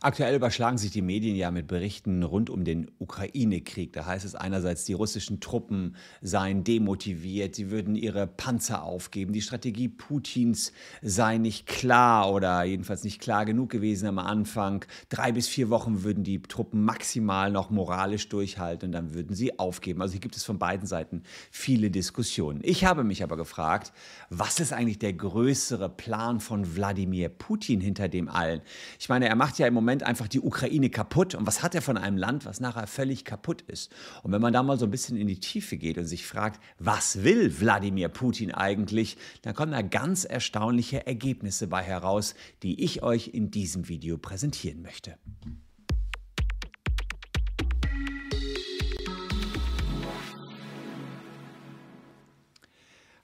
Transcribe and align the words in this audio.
Aktuell 0.00 0.36
überschlagen 0.36 0.78
sich 0.78 0.92
die 0.92 1.02
Medien 1.02 1.34
ja 1.34 1.50
mit 1.50 1.66
Berichten 1.66 2.22
rund 2.22 2.50
um 2.50 2.62
den 2.62 2.88
Ukraine-Krieg. 3.00 3.92
Da 3.92 4.06
heißt 4.06 4.24
es 4.24 4.36
einerseits, 4.36 4.84
die 4.84 4.92
russischen 4.92 5.40
Truppen 5.40 5.96
seien 6.22 6.62
demotiviert, 6.62 7.56
sie 7.56 7.72
würden 7.72 7.96
ihre 7.96 8.28
Panzer 8.28 8.84
aufgeben, 8.84 9.32
die 9.32 9.42
Strategie 9.42 9.88
Putins 9.88 10.72
sei 11.02 11.38
nicht 11.38 11.66
klar 11.66 12.32
oder 12.32 12.62
jedenfalls 12.62 13.02
nicht 13.02 13.20
klar 13.20 13.44
genug 13.44 13.70
gewesen 13.70 14.06
am 14.06 14.20
Anfang. 14.20 14.84
Drei 15.08 15.32
bis 15.32 15.48
vier 15.48 15.68
Wochen 15.68 16.04
würden 16.04 16.22
die 16.22 16.40
Truppen 16.42 16.84
maximal 16.84 17.50
noch 17.50 17.70
moralisch 17.70 18.28
durchhalten 18.28 18.90
und 18.90 18.92
dann 18.92 19.14
würden 19.14 19.34
sie 19.34 19.58
aufgeben. 19.58 20.00
Also 20.00 20.12
hier 20.12 20.20
gibt 20.20 20.36
es 20.36 20.44
von 20.44 20.60
beiden 20.60 20.86
Seiten 20.86 21.24
viele 21.50 21.90
Diskussionen. 21.90 22.60
Ich 22.62 22.84
habe 22.84 23.02
mich 23.02 23.24
aber 23.24 23.36
gefragt, 23.36 23.92
was 24.30 24.60
ist 24.60 24.72
eigentlich 24.72 25.00
der 25.00 25.14
größere 25.14 25.88
Plan 25.88 26.38
von 26.38 26.76
Wladimir 26.76 27.30
Putin 27.30 27.80
hinter 27.80 28.08
dem 28.08 28.28
allen? 28.28 28.60
Ich 29.00 29.08
meine, 29.08 29.28
er 29.28 29.34
macht 29.34 29.58
ja 29.58 29.66
im 29.66 29.74
Moment 29.74 29.87
Moment 29.88 30.02
einfach 30.02 30.28
die 30.28 30.40
Ukraine 30.40 30.90
kaputt. 30.90 31.34
Und 31.34 31.46
was 31.46 31.62
hat 31.62 31.74
er 31.74 31.80
von 31.80 31.96
einem 31.96 32.18
Land, 32.18 32.44
was 32.44 32.60
nachher 32.60 32.86
völlig 32.86 33.24
kaputt 33.24 33.62
ist? 33.62 33.90
Und 34.22 34.32
wenn 34.32 34.42
man 34.42 34.52
da 34.52 34.62
mal 34.62 34.78
so 34.78 34.84
ein 34.84 34.90
bisschen 34.90 35.16
in 35.16 35.26
die 35.26 35.40
Tiefe 35.40 35.78
geht 35.78 35.96
und 35.96 36.04
sich 36.04 36.26
fragt, 36.26 36.60
was 36.78 37.24
will 37.24 37.58
Wladimir 37.58 38.10
Putin 38.10 38.52
eigentlich, 38.52 39.16
dann 39.40 39.54
kommen 39.54 39.72
da 39.72 39.80
ganz 39.80 40.26
erstaunliche 40.26 41.06
Ergebnisse 41.06 41.68
bei 41.68 41.82
heraus, 41.82 42.34
die 42.62 42.84
ich 42.84 43.02
euch 43.02 43.28
in 43.28 43.50
diesem 43.50 43.88
Video 43.88 44.18
präsentieren 44.18 44.82
möchte. 44.82 45.16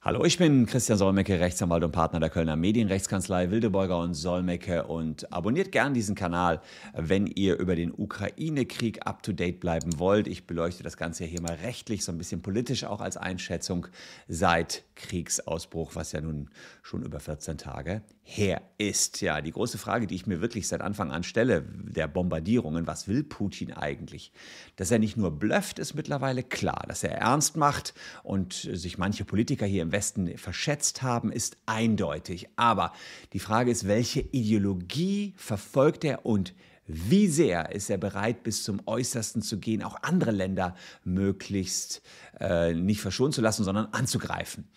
Hallo, 0.06 0.22
ich 0.26 0.36
bin 0.36 0.66
Christian 0.66 0.98
Solmecke, 0.98 1.40
Rechtsanwalt 1.40 1.82
und 1.82 1.92
Partner 1.92 2.20
der 2.20 2.28
Kölner 2.28 2.56
Medienrechtskanzlei 2.56 3.50
Wildeborger 3.50 3.98
und 4.00 4.12
Solmecke 4.12 4.84
und 4.84 5.32
abonniert 5.32 5.72
gern 5.72 5.94
diesen 5.94 6.14
Kanal, 6.14 6.60
wenn 6.92 7.26
ihr 7.26 7.58
über 7.58 7.74
den 7.74 7.90
Ukraine-Krieg 7.90 9.06
up-to-date 9.06 9.60
bleiben 9.60 9.98
wollt. 9.98 10.28
Ich 10.28 10.46
beleuchte 10.46 10.82
das 10.82 10.98
Ganze 10.98 11.24
hier 11.24 11.40
mal 11.40 11.54
rechtlich, 11.54 12.04
so 12.04 12.12
ein 12.12 12.18
bisschen 12.18 12.42
politisch 12.42 12.84
auch 12.84 13.00
als 13.00 13.16
Einschätzung 13.16 13.86
seit 14.28 14.84
Kriegsausbruch, 14.94 15.94
was 15.94 16.12
ja 16.12 16.20
nun 16.20 16.50
schon 16.82 17.02
über 17.02 17.18
14 17.18 17.56
Tage 17.56 18.02
her 18.22 18.60
ist. 18.76 19.22
Ja, 19.22 19.40
die 19.40 19.52
große 19.52 19.78
Frage, 19.78 20.06
die 20.06 20.14
ich 20.14 20.26
mir 20.26 20.42
wirklich 20.42 20.68
seit 20.68 20.82
Anfang 20.82 21.12
an 21.12 21.22
stelle, 21.22 21.62
der 21.62 22.08
Bombardierungen, 22.08 22.86
was 22.86 23.08
will 23.08 23.24
Putin 23.24 23.72
eigentlich? 23.72 24.32
Dass 24.76 24.90
er 24.90 24.98
nicht 24.98 25.16
nur 25.16 25.30
blufft, 25.30 25.78
ist 25.78 25.94
mittlerweile 25.94 26.42
klar. 26.42 26.84
Dass 26.88 27.04
er 27.04 27.12
ernst 27.12 27.56
macht 27.56 27.94
und 28.22 28.52
sich 28.52 28.98
manche 28.98 29.24
Politiker 29.24 29.64
hier 29.64 29.82
im 29.82 29.93
Westen 29.94 30.36
verschätzt 30.36 31.02
haben, 31.02 31.32
ist 31.32 31.56
eindeutig. 31.64 32.48
Aber 32.56 32.92
die 33.32 33.38
Frage 33.38 33.70
ist, 33.70 33.86
welche 33.86 34.20
Ideologie 34.20 35.32
verfolgt 35.36 36.04
er 36.04 36.26
und 36.26 36.52
wie 36.86 37.28
sehr 37.28 37.72
ist 37.72 37.88
er 37.88 37.96
bereit, 37.96 38.42
bis 38.42 38.62
zum 38.62 38.82
Äußersten 38.84 39.40
zu 39.40 39.58
gehen, 39.58 39.82
auch 39.82 39.96
andere 40.02 40.32
Länder 40.32 40.74
möglichst 41.04 42.02
äh, 42.40 42.74
nicht 42.74 43.00
verschonen 43.00 43.32
zu 43.32 43.40
lassen, 43.40 43.64
sondern 43.64 43.86
anzugreifen? 43.86 44.68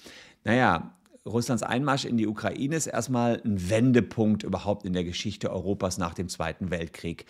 Naja, 0.45 0.93
Russlands 1.27 1.63
Einmarsch 1.63 2.05
in 2.05 2.17
die 2.17 2.27
Ukraine 2.27 2.75
ist 2.75 2.88
erstmal 2.88 3.41
ein 3.43 3.69
Wendepunkt 3.69 4.43
überhaupt 4.43 4.85
in 4.85 4.93
der 4.93 5.03
Geschichte 5.03 5.51
Europas 5.51 5.97
nach 5.97 6.13
dem 6.13 6.29
Zweiten 6.29 6.71
Weltkrieg. 6.71 7.25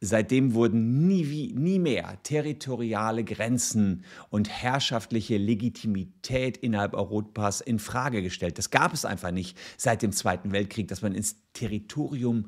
Seitdem 0.00 0.54
wurden 0.54 1.08
nie, 1.08 1.28
wie, 1.28 1.52
nie 1.54 1.80
mehr 1.80 2.22
territoriale 2.22 3.24
Grenzen 3.24 4.04
und 4.30 4.48
herrschaftliche 4.48 5.38
Legitimität 5.38 6.56
innerhalb 6.56 6.94
Europas 6.94 7.60
in 7.60 7.80
Frage 7.80 8.22
gestellt. 8.22 8.58
Das 8.58 8.70
gab 8.70 8.92
es 8.92 9.04
einfach 9.04 9.32
nicht 9.32 9.58
seit 9.76 10.02
dem 10.02 10.12
Zweiten 10.12 10.52
Weltkrieg, 10.52 10.86
dass 10.86 11.02
man 11.02 11.14
ins 11.14 11.36
Territorium 11.52 12.46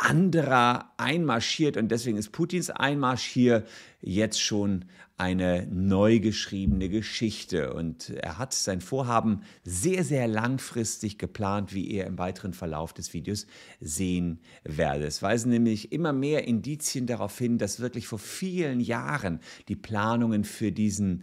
anderer 0.00 0.92
einmarschiert. 0.96 1.76
Und 1.76 1.90
deswegen 1.90 2.16
ist 2.16 2.32
Putins 2.32 2.70
Einmarsch 2.70 3.24
hier 3.24 3.64
jetzt 4.00 4.40
schon 4.40 4.86
eine 5.20 5.66
neu 5.70 6.18
geschriebene 6.18 6.88
Geschichte. 6.88 7.74
Und 7.74 8.08
er 8.08 8.38
hat 8.38 8.54
sein 8.54 8.80
Vorhaben 8.80 9.42
sehr, 9.64 10.02
sehr 10.02 10.26
langfristig 10.26 11.18
geplant, 11.18 11.74
wie 11.74 11.84
ihr 11.84 12.06
im 12.06 12.16
weiteren 12.16 12.54
Verlauf 12.54 12.94
des 12.94 13.12
Videos 13.12 13.46
sehen 13.80 14.40
werdet. 14.64 15.06
Es 15.06 15.22
weisen 15.22 15.50
nämlich 15.50 15.92
immer 15.92 16.14
mehr 16.14 16.48
Indizien 16.48 17.06
darauf 17.06 17.36
hin, 17.36 17.58
dass 17.58 17.80
wirklich 17.80 18.06
vor 18.06 18.18
vielen 18.18 18.80
Jahren 18.80 19.40
die 19.68 19.76
Planungen 19.76 20.44
für 20.44 20.72
diesen 20.72 21.22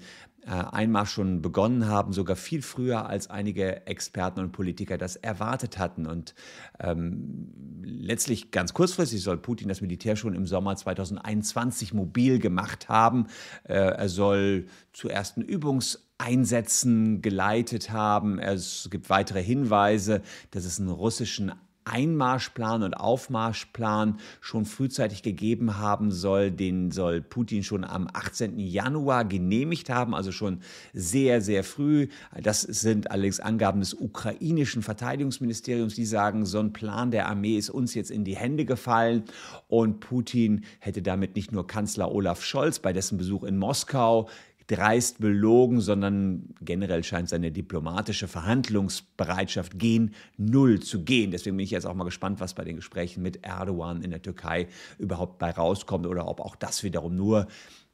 Einmarsch 0.53 1.11
schon 1.11 1.41
begonnen 1.41 1.87
haben, 1.87 2.13
sogar 2.13 2.35
viel 2.35 2.61
früher 2.61 3.07
als 3.07 3.29
einige 3.29 3.85
Experten 3.85 4.39
und 4.39 4.51
Politiker 4.51 4.97
das 4.97 5.15
erwartet 5.15 5.77
hatten. 5.77 6.05
Und 6.05 6.35
ähm, 6.79 7.81
letztlich 7.83 8.51
ganz 8.51 8.73
kurzfristig 8.73 9.21
soll 9.21 9.37
Putin 9.37 9.67
das 9.67 9.81
Militär 9.81 10.15
schon 10.15 10.33
im 10.33 10.47
Sommer 10.47 10.75
2021 10.75 11.93
mobil 11.93 12.39
gemacht 12.39 12.89
haben. 12.89 13.27
Äh, 13.63 13.73
er 13.73 14.09
soll 14.09 14.67
zu 14.93 15.09
ersten 15.09 15.41
Übungseinsätzen 15.41 17.21
geleitet 17.21 17.91
haben. 17.91 18.39
Es 18.39 18.87
gibt 18.89 19.09
weitere 19.09 19.43
Hinweise, 19.43 20.21
dass 20.51 20.65
es 20.65 20.79
einen 20.79 20.89
russischen 20.89 21.51
Einmarschplan 21.89 22.83
und 22.83 22.93
Aufmarschplan 22.93 24.19
schon 24.41 24.65
frühzeitig 24.65 25.23
gegeben 25.23 25.77
haben 25.77 26.11
soll. 26.11 26.51
Den 26.51 26.91
soll 26.91 27.21
Putin 27.21 27.63
schon 27.63 27.83
am 27.83 28.07
18. 28.11 28.59
Januar 28.59 29.25
genehmigt 29.25 29.89
haben, 29.89 30.13
also 30.13 30.31
schon 30.31 30.59
sehr, 30.93 31.41
sehr 31.41 31.63
früh. 31.63 32.07
Das 32.41 32.61
sind 32.61 33.11
allerdings 33.11 33.39
Angaben 33.39 33.79
des 33.79 33.93
ukrainischen 33.93 34.81
Verteidigungsministeriums, 34.81 35.95
die 35.95 36.05
sagen, 36.05 36.45
so 36.45 36.59
ein 36.59 36.73
Plan 36.73 37.11
der 37.11 37.27
Armee 37.27 37.57
ist 37.57 37.69
uns 37.69 37.93
jetzt 37.93 38.11
in 38.11 38.23
die 38.23 38.35
Hände 38.35 38.65
gefallen 38.65 39.23
und 39.67 39.99
Putin 39.99 40.63
hätte 40.79 41.01
damit 41.01 41.35
nicht 41.35 41.51
nur 41.51 41.67
Kanzler 41.67 42.11
Olaf 42.11 42.43
Scholz 42.43 42.79
bei 42.79 42.93
dessen 42.93 43.17
Besuch 43.17 43.43
in 43.43 43.57
Moskau 43.57 44.29
dreist 44.67 45.19
belogen, 45.19 45.79
sondern 45.79 46.53
generell 46.61 47.03
scheint 47.03 47.29
seine 47.29 47.51
diplomatische 47.51 48.27
Verhandlungsbereitschaft 48.27 49.79
gen 49.79 50.13
Null 50.37 50.81
zu 50.81 51.03
gehen. 51.03 51.31
Deswegen 51.31 51.55
bin 51.55 51.63
ich 51.63 51.71
jetzt 51.71 51.85
auch 51.85 51.93
mal 51.93 52.03
gespannt, 52.03 52.39
was 52.41 52.53
bei 52.53 52.65
den 52.65 52.75
Gesprächen 52.75 53.23
mit 53.23 53.45
Erdogan 53.45 54.01
in 54.01 54.11
der 54.11 54.21
Türkei 54.21 54.67
überhaupt 54.99 55.39
bei 55.39 55.51
rauskommt 55.51 56.05
oder 56.05 56.27
ob 56.27 56.41
auch 56.41 56.55
das 56.55 56.83
wiederum 56.83 57.15
nur 57.15 57.47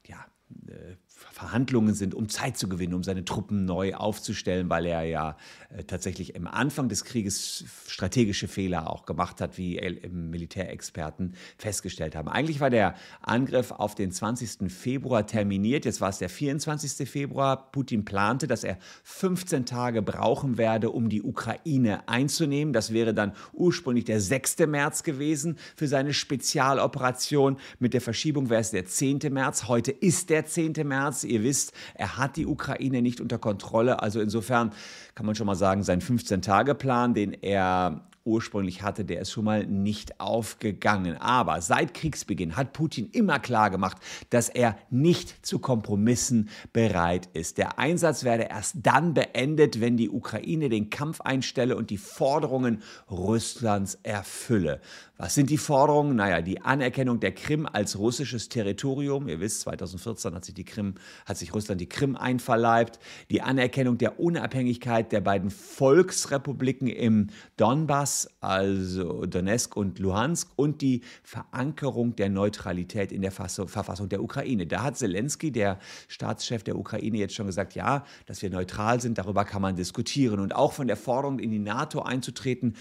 ja, 0.08 0.26
äh, 0.68 0.96
Verhandlungen 1.34 1.96
sind, 1.96 2.14
um 2.14 2.30
Zeit 2.30 2.58
zu 2.58 2.70
gewinnen, 2.70 2.94
um 2.94 3.04
seine 3.04 3.26
Truppen 3.26 3.66
neu 3.66 3.96
aufzustellen, 3.96 4.70
weil 4.70 4.86
er 4.86 5.02
ja 5.04 5.36
äh, 5.70 5.84
tatsächlich 5.84 6.36
im 6.36 6.48
Anfang 6.48 6.90
des 6.90 7.04
Krieges 7.04 7.66
strategische 7.88 8.48
Fehler 8.48 8.90
auch 8.90 9.06
gemacht 9.06 9.42
hat, 9.42 9.58
wie 9.58 9.82
Militärexperten 10.12 11.34
festgestellt 11.58 12.16
haben. 12.16 12.30
Eigentlich 12.30 12.60
war 12.60 12.70
der 12.70 12.94
Angriff 13.22 13.72
auf 13.72 13.96
den 13.96 14.12
20. 14.12 14.72
Februar 14.72 15.26
terminiert, 15.26 15.86
jetzt 15.86 16.02
war 16.02 16.10
es 16.10 16.20
der 16.20 16.30
24. 16.30 17.10
Februar. 17.10 17.72
Putin 17.72 18.06
plante, 18.06 18.46
dass 18.46 18.64
er 18.64 18.78
15 19.04 19.66
Tage 19.66 20.04
brauchen 20.04 20.60
werde, 20.60 20.92
um 20.92 21.10
die 21.10 21.24
Ukraine 21.24 22.08
einzunehmen. 22.08 22.74
Das 22.74 22.94
wäre 22.94 23.16
dann 23.16 23.34
ursprünglich 23.54 24.06
der 24.06 24.22
6. 24.22 24.60
März 24.68 25.02
gewesen 25.02 25.58
für 25.76 25.88
seine 25.88 26.14
Spezialoperation. 26.14 27.58
Mit 27.80 27.96
der 27.96 28.02
Verschiebung 28.02 28.52
wäre 28.52 28.62
es 28.62 28.70
der 28.70 28.86
10. 28.86 29.20
März. 29.32 29.68
Heute 29.68 29.92
ist 29.92 30.30
der 30.30 30.46
10. 30.46 30.74
März. 30.84 31.23
Ihr 31.24 31.44
wisst, 31.44 31.74
er 31.96 32.18
hat 32.18 32.38
die 32.38 32.46
Ukraine 32.46 33.02
nicht 33.02 33.22
unter 33.22 33.38
Kontrolle. 33.38 34.02
Also 34.02 34.20
insofern 34.20 34.72
kann 35.16 35.26
man 35.26 35.36
schon 35.36 35.48
mal 35.48 35.56
sagen, 35.56 35.84
sein 35.84 36.02
15-Tage-Plan, 36.02 37.14
den 37.14 37.34
er 37.34 38.02
ursprünglich 38.26 38.82
hatte, 38.82 39.04
der 39.04 39.22
ist 39.22 39.32
schon 39.32 39.46
mal 39.46 39.66
nicht 39.66 40.20
aufgegangen. 40.20 41.18
Aber 41.18 41.62
seit 41.62 41.94
Kriegsbeginn 41.94 42.56
hat 42.56 42.74
Putin 42.74 43.10
immer 43.12 43.40
klar 43.40 43.70
gemacht, 43.70 43.98
dass 44.30 44.50
er 44.50 44.78
nicht 44.90 45.46
zu 45.46 45.60
Kompromissen 45.60 46.50
bereit 46.72 47.30
ist. 47.34 47.58
Der 47.58 47.80
Einsatz 47.80 48.24
werde 48.24 48.44
erst 48.44 48.78
dann 48.84 49.14
beendet, 49.14 49.82
wenn 49.82 49.98
die 49.98 50.10
Ukraine 50.10 50.70
den 50.70 50.90
Kampf 50.90 51.22
einstelle 51.22 51.76
und 51.76 51.90
die 51.90 51.98
Forderungen 51.98 52.82
Russlands 53.12 54.00
erfülle. 54.04 54.80
Was 55.18 55.36
sind 55.36 55.50
die 55.50 55.58
Forderungen? 55.58 56.16
Naja, 56.16 56.42
die 56.42 56.62
Anerkennung 56.62 57.20
der 57.20 57.34
Krim 57.34 57.68
als 57.72 57.98
russisches 57.98 58.50
Territorium. 58.50 59.28
Ihr 59.28 59.40
wisst, 59.40 59.62
2014 59.62 60.34
hat 60.34 60.46
sich, 60.46 60.56
die 60.56 60.66
Krim, 60.66 60.96
hat 61.26 61.38
sich 61.38 61.54
Russland 61.54 61.80
die 61.80 61.88
Krim 61.88 62.16
einverleibt. 62.16 63.00
Die 63.30 63.42
Anerkennung 63.42 63.98
der 63.98 64.20
Unabhängigkeit 64.20 65.12
der 65.12 65.22
beiden 65.22 65.50
Volksrepubliken 65.50 66.88
im 66.88 67.28
Donbass 67.58 68.13
Donbass, 68.14 68.30
also 68.40 69.26
Donetsk 69.26 69.76
und 69.76 70.00
Luhansk, 70.00 70.50
und 70.56 70.82
die 70.82 71.02
Verankerung 71.24 72.16
der 72.16 72.30
Neutralität 72.30 73.12
in 73.12 73.22
der 73.22 73.32
Verfassung 73.32 74.10
der 74.10 74.22
Ukraine. 74.22 74.68
Da 74.68 74.84
hat 74.84 74.98
Zelensky, 74.98 75.52
der 75.52 75.80
Staatschef 76.08 76.64
der 76.64 76.78
Ukraine, 76.78 77.18
jetzt 77.18 77.34
schon 77.36 77.48
gesagt, 77.48 77.76
ja, 77.76 78.06
dass 78.26 78.42
wir 78.42 78.50
neutral 78.50 79.02
sind, 79.02 79.18
darüber 79.18 79.46
kann 79.46 79.62
man 79.62 79.76
diskutieren. 79.76 80.40
Und 80.40 80.56
auch 80.56 80.74
von 80.74 80.88
der 80.88 80.98
Forderung, 80.98 81.40
in 81.40 81.52
die 81.52 81.60
NATO 81.60 82.02
einzutreten, 82.02 82.76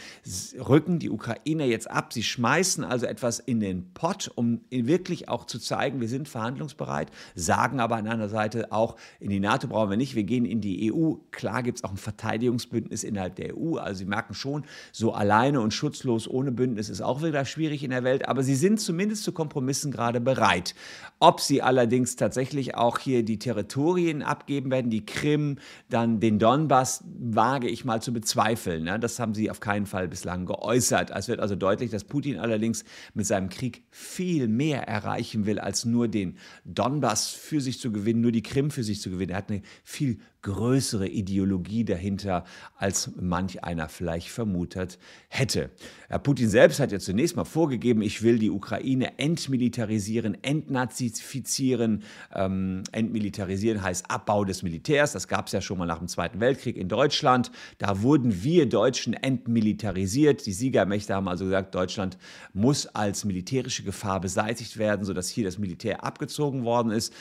rücken 0.59 0.99
die 0.99 1.11
Ukrainer 1.11 1.65
jetzt 1.65 1.91
ab. 1.91 2.13
Sie 2.13 2.23
schmeißen 2.23 2.85
also 2.85 3.07
etwas 3.07 3.39
in 3.39 3.61
den 3.61 3.93
Pott, 3.95 4.31
um 4.35 4.61
wirklich 4.71 5.29
auch 5.29 5.47
zu 5.47 5.59
zeigen, 5.59 6.01
wir 6.01 6.09
sind 6.09 6.29
verhandlungsbereit, 6.29 7.11
sagen 7.35 7.81
aber 7.81 7.97
an 7.97 8.07
einer 8.07 8.29
Seite 8.29 8.73
auch, 8.73 8.97
in 9.21 9.31
die 9.31 9.41
NATO 9.41 9.69
brauchen 9.69 9.91
wir 9.91 9.97
nicht, 9.97 10.15
wir 10.15 10.25
gehen 10.25 10.45
in 10.45 10.61
die 10.61 10.93
EU. 10.93 11.15
Klar 11.31 11.63
gibt 11.63 11.79
es 11.79 11.85
auch 11.85 11.91
ein 11.91 11.97
Verteidigungsbündnis 11.97 13.05
innerhalb 13.05 13.37
der 13.37 13.57
EU. 13.57 13.77
Also 13.77 13.99
Sie 13.99 14.05
merken 14.05 14.35
schon, 14.35 14.65
so 14.93 15.13
alleine 15.23 15.61
und 15.61 15.73
schutzlos 15.73 16.29
ohne 16.29 16.51
Bündnis 16.51 16.89
ist 16.89 17.01
auch 17.01 17.23
wieder 17.23 17.45
schwierig 17.45 17.85
in 17.85 17.91
der 17.91 18.03
Welt, 18.03 18.29
aber 18.29 18.43
sie 18.43 18.57
sind 18.57 18.81
zumindest 18.81 19.23
zu 19.23 19.31
Kompromissen 19.31 19.93
gerade 19.93 20.21
bereit. 20.21 20.75
Ob 21.21 21.41
sie 21.41 21.63
allerdings 21.63 22.17
tatsächlich 22.17 22.75
auch 22.75 22.99
hier 22.99 23.23
die 23.23 23.39
Territorien 23.39 24.23
abgeben 24.23 24.73
werden, 24.73 24.91
die 24.91 25.07
Krim, 25.07 25.59
dann 25.89 26.19
den 26.19 26.41
Donbass, 26.41 27.05
wage 27.07 27.69
ich 27.69 27.85
mal 27.85 28.03
zu 28.03 28.13
bezweifeln. 28.13 28.83
Ne? 28.83 28.99
Das 28.99 29.21
haben 29.21 29.33
sie 29.33 29.49
auf 29.49 29.61
keinen 29.61 29.87
Fall 29.87 30.09
bislang 30.09 30.45
geäußert. 30.45 31.13
Es 31.15 31.29
wird 31.29 31.39
also 31.39 31.55
deutlich, 31.55 31.93
dass 31.93 32.03
Putin 32.03 32.41
allerdings 32.41 32.83
mit 33.15 33.25
seinem 33.25 33.49
Krieg 33.49 33.85
viel 33.91 34.49
mehr 34.49 34.89
erreichen 34.89 35.47
will, 35.47 35.61
als 35.61 35.85
nur 35.85 36.09
den 36.09 36.37
Donbass 36.65 37.29
für 37.29 37.61
sich 37.61 37.79
zu 37.79 37.93
gewinnen, 37.93 38.23
nur 38.23 38.33
die 38.33 38.43
Krim 38.43 38.73
für 38.73 38.83
sich 38.83 39.01
zu 39.01 39.11
gewinnen. 39.11 39.31
Er 39.31 39.37
hat 39.37 39.51
eine 39.51 39.63
viel 39.85 40.19
größere 40.43 41.09
Ideologie 41.09 41.85
dahinter, 41.85 42.45
als 42.77 43.13
manch 43.21 43.65
einer 43.65 43.89
vielleicht 43.89 44.29
vermutet 44.29 44.99
hätte. 45.29 45.71
Herr 46.09 46.19
Putin 46.19 46.49
selbst 46.49 46.81
hat 46.81 46.93
ja 46.93 46.99
zunächst 46.99 47.37
mal 47.37 47.45
vorgegeben, 47.45 48.03
ich 48.03 48.23
will 48.23 48.39
die 48.39 48.51
Ukraine 48.51 49.19
entmilitarisieren, 49.19 50.43
entnazifizieren. 50.43 52.03
Ähm, 52.35 52.83
entmilitarisieren 52.93 53.83
heißt 53.83 54.11
Abbau 54.11 54.45
des 54.45 54.63
Militärs. 54.63 55.13
Das 55.13 55.29
gab 55.29 55.47
es 55.47 55.53
ja 55.53 55.61
schon 55.61 55.79
mal 55.79 55.87
nach 55.87 55.99
dem 55.99 56.09
Zweiten 56.09 56.41
Weltkrieg 56.41 56.77
in 56.77 56.89
Deutschland. 56.89 57.51
Da 57.79 58.03
wurden 58.03 58.43
wir 58.43 58.69
Deutschen 58.69 59.15
entmilitarisiert. 59.15 60.45
Die 60.47 60.53
Siegermächte 60.53 61.15
haben 61.15 61.29
also 61.29 61.45
gesagt, 61.45 61.75
Deutschland 61.75 62.19
muss 62.53 62.87
als 62.87 63.25
militärische 63.25 63.85
Gefahr 63.85 64.21
beseitigt 64.21 64.77
werden, 64.77 65.05
sodass 65.05 65.29
hier 65.29 65.45
das 65.45 65.59
Militär 65.59 66.05
abgezogen 66.05 66.65
worden 66.65 66.91
ist. 66.91 67.15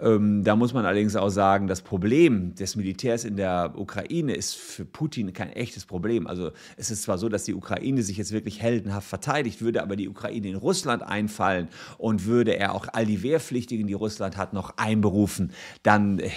Ähm, 0.00 0.42
da 0.42 0.56
muss 0.56 0.74
man 0.74 0.84
allerdings 0.84 1.14
auch 1.14 1.28
sagen, 1.28 1.68
das 1.68 1.80
Problem 1.80 2.54
des 2.56 2.63
Militärs 2.76 3.24
in 3.24 3.36
der 3.36 3.74
Ukraine 3.76 4.34
ist 4.34 4.54
für 4.54 4.84
Putin 4.84 5.32
kein 5.32 5.50
echtes 5.50 5.84
Problem. 5.84 6.26
Also 6.26 6.52
es 6.76 6.90
ist 6.90 7.02
zwar 7.02 7.18
so, 7.18 7.28
dass 7.28 7.44
die 7.44 7.54
Ukraine 7.54 8.02
sich 8.02 8.16
jetzt 8.16 8.32
wirklich 8.32 8.62
heldenhaft 8.62 9.06
verteidigt, 9.06 9.60
würde 9.60 9.82
aber 9.82 9.96
die 9.96 10.08
Ukraine 10.08 10.48
in 10.48 10.56
Russland 10.56 11.02
einfallen 11.02 11.68
und 11.98 12.24
würde 12.24 12.56
er 12.56 12.74
auch 12.74 12.86
all 12.92 13.06
die 13.06 13.22
Wehrpflichtigen, 13.22 13.86
die 13.86 13.92
Russland 13.92 14.36
hat, 14.36 14.54
noch 14.54 14.78
einberufen, 14.78 15.52
dann 15.82 16.18
äh, 16.18 16.30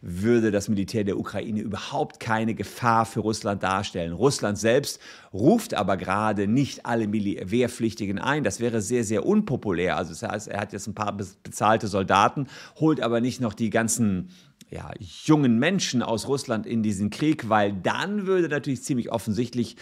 würde 0.00 0.50
das 0.50 0.68
Militär 0.68 1.04
der 1.04 1.18
Ukraine 1.18 1.60
überhaupt 1.60 2.20
keine 2.20 2.54
Gefahr 2.54 3.04
für 3.04 3.20
Russland 3.20 3.62
darstellen. 3.62 4.12
Russland 4.12 4.58
selbst 4.58 5.00
ruft 5.32 5.74
aber 5.74 5.96
gerade 5.96 6.46
nicht 6.46 6.86
alle 6.86 7.10
Wehrpflichtigen 7.12 8.18
ein. 8.18 8.44
Das 8.44 8.60
wäre 8.60 8.80
sehr, 8.80 9.04
sehr 9.04 9.26
unpopulär. 9.26 9.96
Also 9.96 10.10
das 10.10 10.22
heißt, 10.22 10.48
er 10.48 10.60
hat 10.60 10.72
jetzt 10.72 10.86
ein 10.86 10.94
paar 10.94 11.16
bezahlte 11.16 11.88
Soldaten, 11.88 12.46
holt 12.76 13.00
aber 13.00 13.20
nicht 13.20 13.40
noch 13.40 13.54
die 13.54 13.70
ganzen 13.70 14.30
ja, 14.72 14.90
jungen 15.24 15.58
Menschen 15.58 15.71
aus 16.02 16.28
Russland 16.28 16.66
in 16.66 16.82
diesen 16.82 17.10
Krieg, 17.10 17.48
weil 17.48 17.72
dann 17.72 18.26
würde 18.26 18.48
natürlich 18.48 18.82
ziemlich 18.82 19.10
offensichtlich 19.10 19.76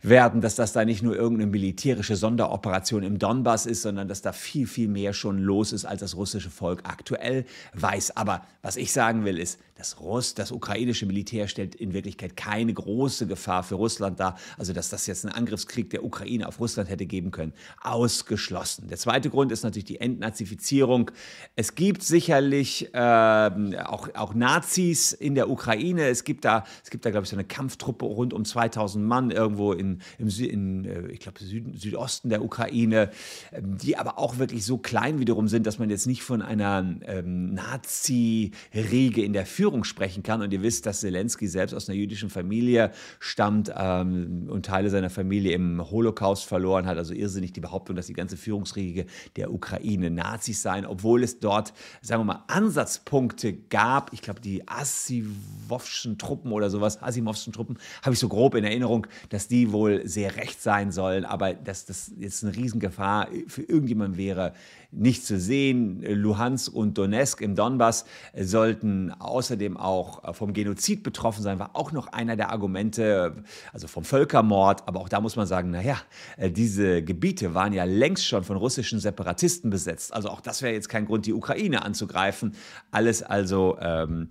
werden, 0.00 0.40
dass 0.40 0.54
das 0.54 0.72
da 0.72 0.84
nicht 0.84 1.02
nur 1.02 1.16
irgendeine 1.16 1.50
militärische 1.50 2.16
Sonderoperation 2.16 3.02
im 3.02 3.18
Donbass 3.18 3.66
ist, 3.66 3.82
sondern 3.82 4.08
dass 4.08 4.22
da 4.22 4.32
viel, 4.32 4.66
viel 4.66 4.88
mehr 4.88 5.12
schon 5.12 5.38
los 5.38 5.72
ist, 5.72 5.84
als 5.84 6.00
das 6.00 6.16
russische 6.16 6.50
Volk 6.50 6.82
aktuell 6.84 7.44
weiß. 7.74 8.16
Aber 8.16 8.42
was 8.62 8.76
ich 8.76 8.92
sagen 8.92 9.24
will, 9.24 9.38
ist, 9.38 9.58
das, 9.78 10.00
Russ, 10.00 10.34
das 10.34 10.50
ukrainische 10.50 11.06
Militär 11.06 11.46
stellt 11.46 11.76
in 11.76 11.92
Wirklichkeit 11.92 12.36
keine 12.36 12.74
große 12.74 13.28
Gefahr 13.28 13.62
für 13.62 13.76
Russland 13.76 14.18
dar. 14.18 14.36
Also, 14.58 14.72
dass 14.72 14.88
das 14.88 15.06
jetzt 15.06 15.24
einen 15.24 15.34
Angriffskrieg 15.34 15.88
der 15.90 16.04
Ukraine 16.04 16.48
auf 16.48 16.58
Russland 16.58 16.90
hätte 16.90 17.06
geben 17.06 17.30
können, 17.30 17.52
ausgeschlossen. 17.80 18.88
Der 18.88 18.98
zweite 18.98 19.30
Grund 19.30 19.52
ist 19.52 19.62
natürlich 19.62 19.84
die 19.84 20.00
Entnazifizierung. 20.00 21.12
Es 21.54 21.76
gibt 21.76 22.02
sicherlich 22.02 22.92
äh, 22.92 22.98
auch, 22.98 24.08
auch 24.14 24.34
Nazis 24.34 25.12
in 25.12 25.36
der 25.36 25.48
Ukraine. 25.48 26.08
Es 26.08 26.24
gibt 26.24 26.44
da, 26.44 26.64
es 26.82 26.90
gibt 26.90 27.06
da, 27.06 27.10
glaube 27.10 27.24
ich, 27.24 27.30
so 27.30 27.36
eine 27.36 27.44
Kampftruppe 27.44 28.04
rund 28.04 28.34
um 28.34 28.44
2000 28.44 29.04
Mann 29.04 29.30
irgendwo 29.30 29.72
in, 29.72 29.87
im 30.18 30.28
in, 30.38 30.84
äh, 30.84 31.06
ich 31.08 31.20
glaube, 31.20 31.38
Süd, 31.42 31.80
Südosten 31.80 32.28
der 32.28 32.44
Ukraine, 32.44 33.10
ähm, 33.52 33.78
die 33.78 33.96
aber 33.96 34.18
auch 34.18 34.38
wirklich 34.38 34.64
so 34.64 34.78
klein 34.78 35.18
wiederum 35.20 35.48
sind, 35.48 35.66
dass 35.66 35.78
man 35.78 35.90
jetzt 35.90 36.06
nicht 36.06 36.22
von 36.22 36.42
einer 36.42 36.84
ähm, 37.06 37.54
Nazi-Riege 37.54 39.22
in 39.22 39.32
der 39.32 39.46
Führung 39.46 39.84
sprechen 39.84 40.22
kann. 40.22 40.42
Und 40.42 40.52
ihr 40.52 40.62
wisst, 40.62 40.86
dass 40.86 41.00
Zelensky 41.00 41.46
selbst 41.46 41.74
aus 41.74 41.88
einer 41.88 41.96
jüdischen 41.96 42.30
Familie 42.30 42.90
stammt 43.20 43.72
ähm, 43.76 44.48
und 44.48 44.66
Teile 44.66 44.90
seiner 44.90 45.10
Familie 45.10 45.52
im 45.52 45.90
Holocaust 45.90 46.44
verloren 46.44 46.86
hat. 46.86 46.98
Also 46.98 47.14
irrsinnig 47.14 47.52
die 47.52 47.60
Behauptung, 47.60 47.96
dass 47.96 48.06
die 48.06 48.12
ganze 48.12 48.36
Führungsriege 48.36 49.06
der 49.36 49.52
Ukraine 49.52 50.10
Nazis 50.10 50.62
seien, 50.62 50.86
obwohl 50.86 51.22
es 51.22 51.40
dort, 51.40 51.72
sagen 52.02 52.20
wir 52.20 52.34
mal, 52.34 52.44
Ansatzpunkte 52.48 53.52
gab. 53.52 54.12
Ich 54.12 54.22
glaube, 54.22 54.40
die 54.40 54.66
Asimovschen 54.68 56.18
Truppen 56.18 56.52
oder 56.52 56.70
sowas, 56.70 57.02
Asimovschen 57.02 57.52
Truppen, 57.52 57.78
habe 58.02 58.14
ich 58.14 58.20
so 58.20 58.28
grob 58.28 58.54
in 58.54 58.64
Erinnerung, 58.64 59.06
dass 59.30 59.48
die 59.48 59.72
wohl 59.78 60.06
sehr 60.06 60.36
recht 60.36 60.60
sein 60.60 60.90
sollen. 60.90 61.24
Aber 61.24 61.54
dass 61.54 61.86
das 61.86 62.12
jetzt 62.18 62.42
eine 62.42 62.54
Riesengefahr 62.56 63.28
für 63.46 63.62
irgendjemand 63.62 64.16
wäre, 64.16 64.52
nicht 64.90 65.24
zu 65.24 65.38
sehen. 65.38 66.02
Luhansk 66.02 66.72
und 66.72 66.96
Donetsk 66.96 67.42
im 67.42 67.54
Donbass 67.54 68.06
sollten 68.34 69.12
außerdem 69.12 69.76
auch 69.76 70.34
vom 70.34 70.52
Genozid 70.52 71.02
betroffen 71.02 71.42
sein, 71.42 71.58
war 71.58 71.70
auch 71.74 71.92
noch 71.92 72.08
einer 72.08 72.36
der 72.36 72.50
Argumente, 72.50 73.44
also 73.72 73.86
vom 73.86 74.04
Völkermord. 74.04 74.88
Aber 74.88 75.00
auch 75.00 75.08
da 75.08 75.20
muss 75.20 75.36
man 75.36 75.46
sagen, 75.46 75.70
naja, 75.70 76.00
diese 76.38 77.02
Gebiete 77.02 77.54
waren 77.54 77.72
ja 77.72 77.84
längst 77.84 78.26
schon 78.26 78.44
von 78.44 78.56
russischen 78.56 78.98
Separatisten 78.98 79.70
besetzt. 79.70 80.12
Also 80.14 80.30
auch 80.30 80.40
das 80.40 80.62
wäre 80.62 80.72
jetzt 80.72 80.88
kein 80.88 81.04
Grund, 81.04 81.26
die 81.26 81.34
Ukraine 81.34 81.84
anzugreifen. 81.84 82.54
Alles 82.90 83.22
also 83.22 83.76
ähm, 83.80 84.28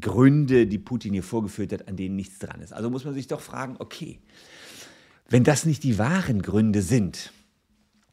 Gründe, 0.00 0.66
die 0.66 0.78
Putin 0.78 1.12
hier 1.12 1.24
vorgeführt 1.24 1.72
hat, 1.72 1.88
an 1.88 1.96
denen 1.96 2.14
nichts 2.14 2.38
dran 2.38 2.60
ist. 2.60 2.72
Also 2.72 2.88
muss 2.88 3.04
man 3.04 3.14
sich 3.14 3.26
doch 3.26 3.40
fragen, 3.40 3.76
okay, 3.80 4.20
wenn 5.28 5.44
das 5.44 5.66
nicht 5.66 5.84
die 5.84 5.98
wahren 5.98 6.42
Gründe 6.42 6.82
sind, 6.82 7.32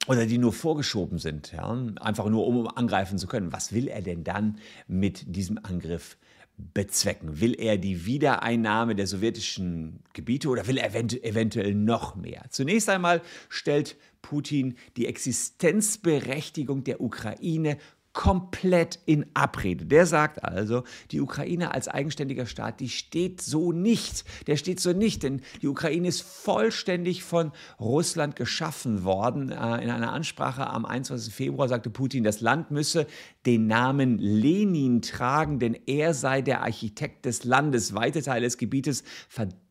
oder 0.08 0.26
die 0.26 0.38
nur 0.38 0.54
vorgeschoben 0.54 1.18
sind, 1.18 1.52
ja, 1.52 1.68
einfach 2.00 2.30
nur 2.30 2.46
um 2.46 2.68
angreifen 2.68 3.18
zu 3.18 3.28
können. 3.28 3.52
Was 3.52 3.74
will 3.74 3.88
er 3.88 4.02
denn 4.02 4.24
dann 4.24 4.60
mit 4.88 5.36
diesem 5.36 5.60
Angriff 5.64 6.18
bezwecken? 6.58 7.42
Will 7.42 7.54
er 7.54 7.78
die 7.78 8.06
Wiedereinnahme 8.06 8.96
der 8.96 9.08
sowjetischen 9.08 10.00
Gebiete 10.14 10.50
oder 10.50 10.68
will 10.68 10.78
er 10.78 10.94
eventuell 10.94 11.74
noch 11.74 12.16
mehr? 12.16 12.46
Zunächst 12.50 12.90
einmal 12.90 13.22
stellt 13.50 13.98
Putin 14.22 14.76
die 14.96 15.08
Existenzberechtigung 15.08 16.84
der 16.84 17.02
Ukraine 17.02 17.78
komplett 18.16 18.98
in 19.06 19.26
Abrede. 19.34 19.86
Der 19.86 20.08
sagt 20.08 20.44
also, 20.44 20.84
die 21.12 21.22
Ukraine 21.22 21.74
als 21.74 21.88
eigenständiger 21.88 22.48
Staat, 22.48 22.80
die 22.80 22.90
steht 22.90 23.42
so 23.42 23.74
nicht. 23.74 24.24
Der 24.48 24.56
steht 24.56 24.80
so 24.80 24.94
nicht, 24.94 25.22
denn 25.22 25.42
die 25.62 25.68
Ukraine 25.68 26.08
ist 26.08 26.22
vollständig 26.22 27.24
von 27.24 27.52
Russland 27.80 28.38
geschaffen 28.38 29.04
worden. 29.04 29.50
Äh, 29.52 29.84
in 29.84 29.90
einer 29.90 30.14
Ansprache 30.14 30.66
am 30.66 30.86
21. 30.86 31.32
Februar 31.32 31.68
sagte 31.68 31.90
Putin, 31.90 32.24
das 32.24 32.40
Land 32.40 32.72
müsse 32.72 33.06
den 33.46 33.68
Namen 33.68 34.18
Lenin 34.18 35.02
tragen, 35.02 35.60
denn 35.60 35.78
er 35.86 36.14
sei 36.14 36.42
der 36.42 36.62
Architekt 36.64 37.26
des 37.26 37.44
Landes. 37.44 37.94
Weite 37.94 38.24
Teile 38.24 38.46
des 38.46 38.58
Gebietes 38.58 39.04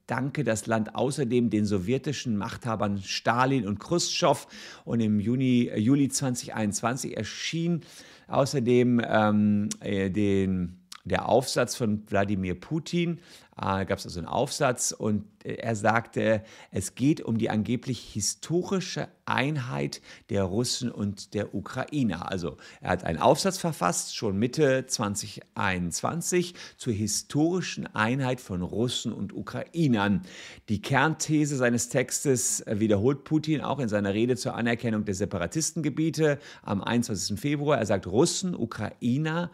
danke 0.06 0.44
das 0.44 0.66
Land 0.66 0.94
außerdem 0.94 1.50
den 1.50 1.64
sowjetischen 1.64 2.36
Machthabern 2.36 3.02
Stalin 3.02 3.66
und 3.66 3.80
Khrushchev. 3.80 4.46
Und 4.84 5.00
im 5.00 5.20
Juni, 5.20 5.70
äh, 5.72 5.78
Juli 5.78 6.08
2021 6.08 7.16
erschien 7.16 7.82
Außerdem 8.28 9.00
ähm, 9.06 9.68
äh, 9.80 10.10
den, 10.10 10.83
der 11.04 11.28
Aufsatz 11.28 11.76
von 11.76 12.02
Wladimir 12.08 12.58
Putin, 12.58 13.20
äh, 13.56 13.84
gab 13.84 13.98
es 13.98 14.06
also 14.06 14.18
einen 14.18 14.28
Aufsatz 14.28 14.92
und 14.92 15.24
äh, 15.44 15.54
er 15.54 15.76
sagte, 15.76 16.42
es 16.72 16.94
geht 16.96 17.20
um 17.20 17.38
die 17.38 17.50
angeblich 17.50 18.00
historische 18.00 19.08
Einheit 19.26 20.00
der 20.28 20.42
Russen 20.42 20.90
und 20.90 21.34
der 21.34 21.54
Ukrainer. 21.54 22.30
Also 22.30 22.56
er 22.80 22.90
hat 22.90 23.04
einen 23.04 23.20
Aufsatz 23.20 23.58
verfasst, 23.58 24.16
schon 24.16 24.38
Mitte 24.38 24.86
2021, 24.86 26.54
zur 26.76 26.92
historischen 26.92 27.86
Einheit 27.94 28.40
von 28.40 28.62
Russen 28.62 29.12
und 29.12 29.32
Ukrainern. 29.32 30.22
Die 30.68 30.82
Kernthese 30.82 31.56
seines 31.56 31.90
Textes 31.90 32.60
äh, 32.62 32.80
wiederholt 32.80 33.22
Putin 33.22 33.60
auch 33.60 33.78
in 33.78 33.88
seiner 33.88 34.14
Rede 34.14 34.36
zur 34.36 34.54
Anerkennung 34.54 35.04
der 35.04 35.14
Separatistengebiete 35.14 36.38
am 36.62 36.82
21. 36.82 37.38
Februar. 37.38 37.78
Er 37.78 37.86
sagt, 37.86 38.08
Russen, 38.08 38.56
Ukrainer 38.56 39.52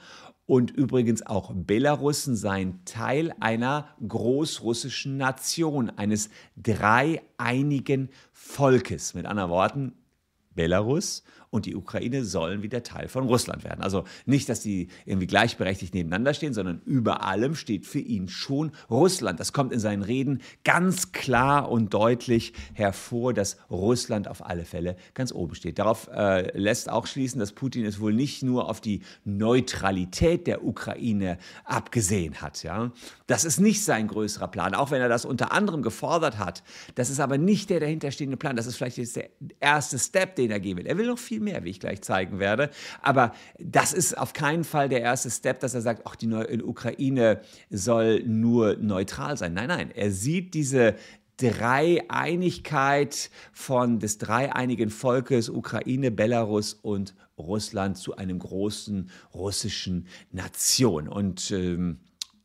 und 0.51 0.73
übrigens 0.73 1.25
auch 1.25 1.53
Belarussen 1.55 2.35
seien 2.35 2.85
Teil 2.85 3.33
einer 3.39 3.87
großrussischen 4.05 5.17
Nation, 5.17 5.91
eines 5.91 6.29
dreieinigen 6.57 8.09
Volkes. 8.33 9.15
Mit 9.15 9.27
anderen 9.27 9.51
Worten, 9.53 9.93
Belarus 10.53 11.23
und 11.51 11.67
die 11.67 11.75
Ukraine 11.75 12.25
sollen 12.25 12.63
wieder 12.63 12.83
Teil 12.83 13.09
von 13.09 13.27
Russland 13.27 13.65
werden. 13.65 13.83
Also 13.83 14.05
nicht, 14.25 14.49
dass 14.49 14.61
die 14.61 14.89
irgendwie 15.05 15.27
gleichberechtigt 15.27 15.95
nebeneinander 15.95 16.33
stehen, 16.33 16.55
sondern 16.55 16.81
über 16.87 17.25
allem 17.25 17.57
steht 17.57 17.87
für 17.87 17.99
ihn 17.99 18.29
schon 18.29 18.71
Russland. 18.89 19.41
Das 19.41 19.53
kommt 19.53 19.73
in 19.73 19.81
seinen 19.81 20.03
Reden 20.03 20.41
ganz 20.63 21.13
klar 21.13 21.69
und 21.69 21.93
deutlich 21.93 22.53
hervor, 22.75 23.35
dass 23.35 23.57
Russland 23.69 24.29
auf 24.29 24.47
alle 24.47 24.65
Fälle 24.65 24.97
ganz 25.15 25.33
oben 25.33 25.57
steht. 25.57 25.81
Darauf 25.81 26.09
äh, 26.13 26.57
lässt 26.57 26.89
auch 26.89 27.07
schließen, 27.07 27.41
dass 27.41 27.53
Putin 27.53 27.85
es 27.85 28.01
wohl 28.01 28.15
nicht 28.15 28.43
nur 28.45 28.69
auf 28.69 28.81
die 28.81 29.03
Neutralität 29.25 30.47
der 30.47 30.65
Ukraine 30.65 31.39
abgesehen 31.65 32.41
hat. 32.41 32.63
Ja? 32.63 32.93
Das 33.27 33.45
ist 33.45 33.59
nicht 33.59 33.85
sein 33.85 34.07
größerer 34.07 34.49
Plan, 34.49 34.75
auch 34.75 34.93
wenn 34.93 35.01
er 35.01 35.09
das 35.09 35.25
unter 35.25 35.51
anderem 35.51 35.83
gefordert 35.83 36.39
hat. 36.39 36.63
Das 36.95 37.11
ist 37.11 37.19
aber 37.19 37.39
nicht 37.39 37.71
der 37.71 37.81
dahinterstehende 37.81 38.37
Plan. 38.37 38.55
Das 38.55 38.67
ist 38.67 38.77
vielleicht 38.77 38.99
jetzt 38.99 39.17
der 39.17 39.31
erste 39.59 39.99
Step, 39.99 40.37
den 40.37 40.53
er 40.53 40.61
gehen 40.61 40.77
will. 40.77 40.87
Er 40.87 40.97
will 40.97 41.07
noch 41.07 41.19
viel 41.19 41.40
viel 41.41 41.53
mehr, 41.53 41.65
wie 41.65 41.71
ich 41.71 41.81
gleich 41.81 42.03
zeigen 42.03 42.39
werde. 42.39 42.71
Aber 43.03 43.33
das 43.59 43.93
ist 43.93 44.17
auf 44.17 44.33
keinen 44.33 44.65
Fall 44.65 44.89
der 44.89 45.01
erste 45.01 45.31
Step, 45.31 45.61
dass 45.61 45.75
er 45.75 45.81
sagt, 45.81 46.03
ach, 46.05 46.17
die 46.17 46.29
Ukraine 46.63 47.41
soll 47.71 48.23
nur 48.25 48.77
neutral 48.77 49.37
sein. 49.37 49.55
Nein, 49.55 49.69
nein, 49.69 49.91
er 49.91 50.11
sieht 50.11 50.55
diese 50.55 50.95
Dreieinigkeit 51.39 53.31
von 53.53 53.99
des 53.99 54.19
dreieinigen 54.19 54.91
Volkes 54.91 55.49
Ukraine, 55.49 56.11
Belarus 56.11 56.75
und 56.75 57.15
Russland 57.39 57.97
zu 57.97 58.17
einem 58.17 58.39
großen 58.39 59.09
russischen 59.33 60.07
Nation. 60.33 61.09
Und 61.09 61.51
ähm, 61.51 62.01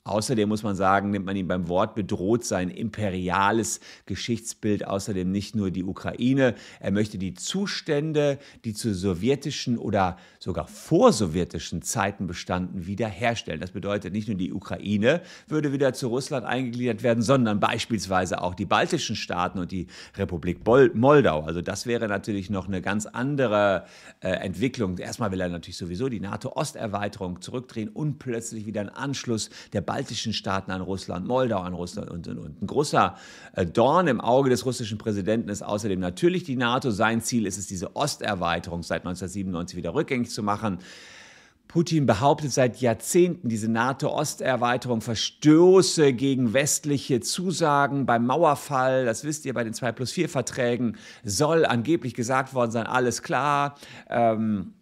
Außerdem 0.08 0.48
muss 0.48 0.62
man 0.62 0.76
sagen, 0.76 1.10
nimmt 1.10 1.26
man 1.26 1.36
ihn 1.36 1.48
beim 1.48 1.68
Wort, 1.68 1.96
bedroht 1.96 2.46
sein 2.46 2.70
imperiales 2.70 3.80
Geschichtsbild 4.06 4.86
außerdem 4.86 5.32
nicht 5.32 5.56
nur 5.56 5.72
die 5.72 5.84
Ukraine. 5.84 6.54
Er 6.80 6.92
möchte 6.92 7.18
die 7.18 7.34
Zustände, 7.34 8.38
die 8.66 8.76
zu 8.76 8.94
sowjetischen 8.94 9.80
oder 9.80 10.18
sogar 10.38 10.68
vorsowjetischen 10.68 11.82
Zeiten 11.82 12.28
bestanden, 12.28 12.86
wiederherstellen. 12.86 13.60
Das 13.60 13.72
bedeutet, 13.72 14.14
nicht 14.14 14.28
nur 14.28 14.38
die 14.38 14.54
Ukraine 14.54 15.24
würde 15.48 15.74
wieder 15.74 15.92
zu 15.94 16.10
Russland 16.10 16.46
eingegliedert 16.46 17.02
werden, 17.02 17.24
sondern 17.24 17.60
beispielsweise 17.60 18.44
auch 18.44 18.54
die 18.54 18.66
baltischen 18.66 19.16
Staaten 19.16 19.58
und 19.58 19.72
die 19.72 19.88
Republik 20.18 20.60
Moldau. 20.94 21.42
Also 21.42 21.64
das 21.64 21.88
wäre 21.88 22.08
natürlich 22.08 22.52
noch 22.52 22.68
eine 22.68 22.84
ganz 22.84 23.08
andere 23.08 23.86
äh, 24.20 24.30
Entwicklung. 24.30 25.00
Erstmal 25.00 25.32
will 25.32 25.42
er 25.42 25.50
natürlich 25.50 25.78
sowieso 25.78 26.10
die 26.10 26.20
NATO-Osterweiterung 26.20 27.42
zurückdrehen 27.42 27.90
und 27.90 28.20
plötzlich 28.20 28.68
wieder 28.68 28.82
einen 28.82 28.90
Anschluss 28.92 29.50
der 29.74 29.82
baltischen 29.82 29.95
Staaten 30.04 30.72
an 30.72 30.82
Russland, 30.82 31.28
Moldau 31.28 31.60
an 31.60 31.74
Russland 31.74 32.10
und, 32.10 32.28
und, 32.28 32.38
und. 32.38 32.62
Ein 32.62 32.68
großer 32.68 33.16
äh, 33.54 33.66
Dorn 33.66 34.08
im 34.08 34.22
Auge 34.22 34.50
des 34.50 34.66
russischen 34.66 34.98
Präsidenten 34.98 35.50
ist 35.50 35.62
außerdem 35.62 36.00
natürlich 36.00 36.44
die 36.44 36.56
NATO. 36.56 36.92
Sein 36.92 37.22
Ziel 37.22 37.46
ist 37.46 37.58
es, 37.58 37.68
diese 37.68 37.96
Osterweiterung 37.96 38.84
seit 38.84 39.02
1997 39.02 39.78
wieder 39.78 39.94
rückgängig 39.94 40.30
zu 40.30 40.44
machen. 40.44 40.80
Putin 41.68 42.06
behauptet 42.06 42.54
seit 42.54 42.78
Jahrzehnten, 42.80 43.50
diese 43.50 43.70
NATO-Osterweiterung 43.70 45.02
verstöße 45.02 46.14
gegen 46.14 46.54
westliche 46.54 47.20
Zusagen 47.20 48.06
beim 48.06 48.26
Mauerfall. 48.26 49.04
Das 49.04 49.26
wisst 49.26 49.46
ihr 49.46 49.54
bei 49.54 49.66
den 49.66 49.74
2 49.74 49.92
plus 49.92 50.12
4 50.14 50.30
Verträgen. 50.30 50.96
Soll 51.26 51.66
angeblich 51.66 52.14
gesagt 52.14 52.54
worden 52.54 52.72
sein, 52.72 52.88
alles 52.88 53.24
klar. 53.24 53.76
Ähm, 54.10 54.75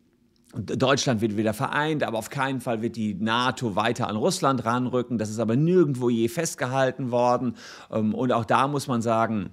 Deutschland 0.56 1.22
wird 1.22 1.36
wieder 1.36 1.54
vereint, 1.54 2.04
aber 2.04 2.20
auf 2.20 2.30
keinen 2.30 2.62
Fall 2.62 2.82
wird 2.82 2.96
die 2.96 3.16
NATO 3.16 3.76
weiter 3.76 4.08
an 4.08 4.16
Russland 4.16 4.66
ranrücken. 4.66 5.18
Das 5.18 5.30
ist 5.30 5.40
aber 5.40 5.56
nirgendwo 5.56 6.10
je 6.10 6.28
festgehalten 6.28 7.12
worden. 7.12 7.56
Ähm, 7.92 8.14
und 8.14 8.32
auch 8.32 8.46
da 8.46 8.68
muss 8.68 8.88
man 8.88 9.02
sagen, 9.02 9.50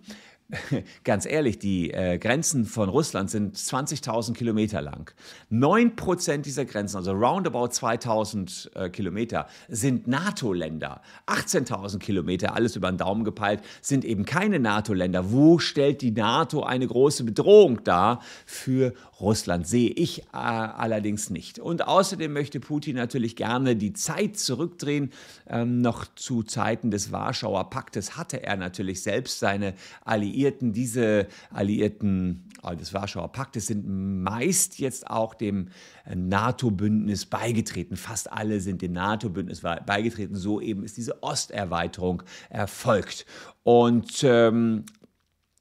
ganz 1.04 1.26
ehrlich, 1.26 1.59
die 1.59 1.92
äh, 1.92 2.19
Grenzen 2.19 2.64
von 2.64 2.88
Russland 2.88 3.30
sind 3.30 3.57
20.000 3.57 4.35
Kilometer 4.35 4.80
lang. 4.80 5.12
9 5.50 5.97
Prozent 5.97 6.47
dieser 6.47 6.64
Grenzen, 6.64 6.97
also 6.97 7.12
roundabout 7.12 7.66
2.000 7.66 8.76
äh, 8.76 8.90
Kilometer, 8.90 9.47
sind 9.69 10.07
NATO-Länder. 10.07 11.02
18.000 11.26 11.99
Kilometer, 11.99 12.54
alles 12.54 12.76
über 12.76 12.90
den 12.90 12.99
Daumen 12.99 13.25
gepeilt, 13.25 13.62
sind 13.80 14.04
eben 14.04 14.25
keine 14.25 14.59
NATO-Länder. 14.59 15.33
Wo 15.33 15.59
stellt 15.59 16.02
die 16.02 16.11
NATO 16.11 16.62
eine 16.62 16.87
große 16.87 17.25
Bedrohung 17.25 17.85
dar 17.85 18.21
für 18.47 18.95
Russland? 19.21 19.66
Sehe 19.66 19.90
ich 19.90 20.21
äh, 20.21 20.25
allerdings 20.33 21.30
nicht. 21.30 21.59
Und 21.59 21.87
außerdem 21.87 22.33
möchte 22.33 22.61
Putin 22.61 22.97
natürlich 22.97 23.37
gerne 23.37 23.76
die 23.76 23.92
Zeit 23.92 24.37
zurückdrehen. 24.37 25.12
Ähm, 25.49 25.80
noch 25.80 26.07
zu 26.14 26.42
Zeiten 26.42 26.90
des 26.90 27.12
Warschauer 27.12 27.71
Paktes 27.71 28.16
hatte 28.16 28.42
er 28.42 28.57
natürlich 28.57 29.02
selbst 29.02 29.38
seine 29.38 29.75
Alliierten 30.04 30.39
Alliierten, 30.40 30.73
diese 30.73 31.26
Alliierten 31.52 32.49
äh, 32.62 32.75
des 32.75 32.94
Warschauer 32.94 33.30
Paktes 33.30 33.66
sind 33.66 33.87
meist 33.87 34.78
jetzt 34.78 35.11
auch 35.11 35.35
dem 35.35 35.68
äh, 36.06 36.14
NATO-Bündnis 36.14 37.26
beigetreten. 37.26 37.97
Fast 37.97 38.32
alle 38.32 38.61
sind 38.61 38.80
dem 38.80 38.92
NATO-Bündnis 38.92 39.61
beigetreten. 39.61 40.37
So 40.37 40.61
eben 40.61 40.82
ist 40.82 40.97
diese 40.97 41.23
Osterweiterung 41.23 42.23
erfolgt. 42.49 43.26
Und 43.64 44.25
ähm, 44.25 44.87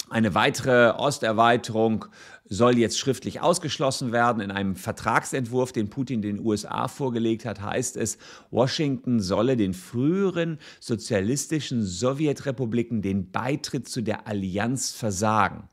eine 0.09 0.33
weitere 0.33 0.91
Osterweiterung 0.97 2.05
soll 2.49 2.77
jetzt 2.77 2.99
schriftlich 2.99 3.41
ausgeschlossen 3.41 4.11
werden. 4.11 4.41
In 4.41 4.51
einem 4.51 4.75
Vertragsentwurf, 4.75 5.71
den 5.71 5.89
Putin 5.89 6.21
den 6.21 6.43
USA 6.43 6.87
vorgelegt 6.87 7.45
hat, 7.45 7.61
heißt 7.61 7.95
es, 7.95 8.17
Washington 8.51 9.19
solle 9.19 9.55
den 9.55 9.73
früheren 9.73 10.57
sozialistischen 10.79 11.83
Sowjetrepubliken 11.83 13.01
den 13.01 13.31
Beitritt 13.31 13.87
zu 13.87 14.01
der 14.01 14.27
Allianz 14.27 14.91
versagen. 14.91 15.69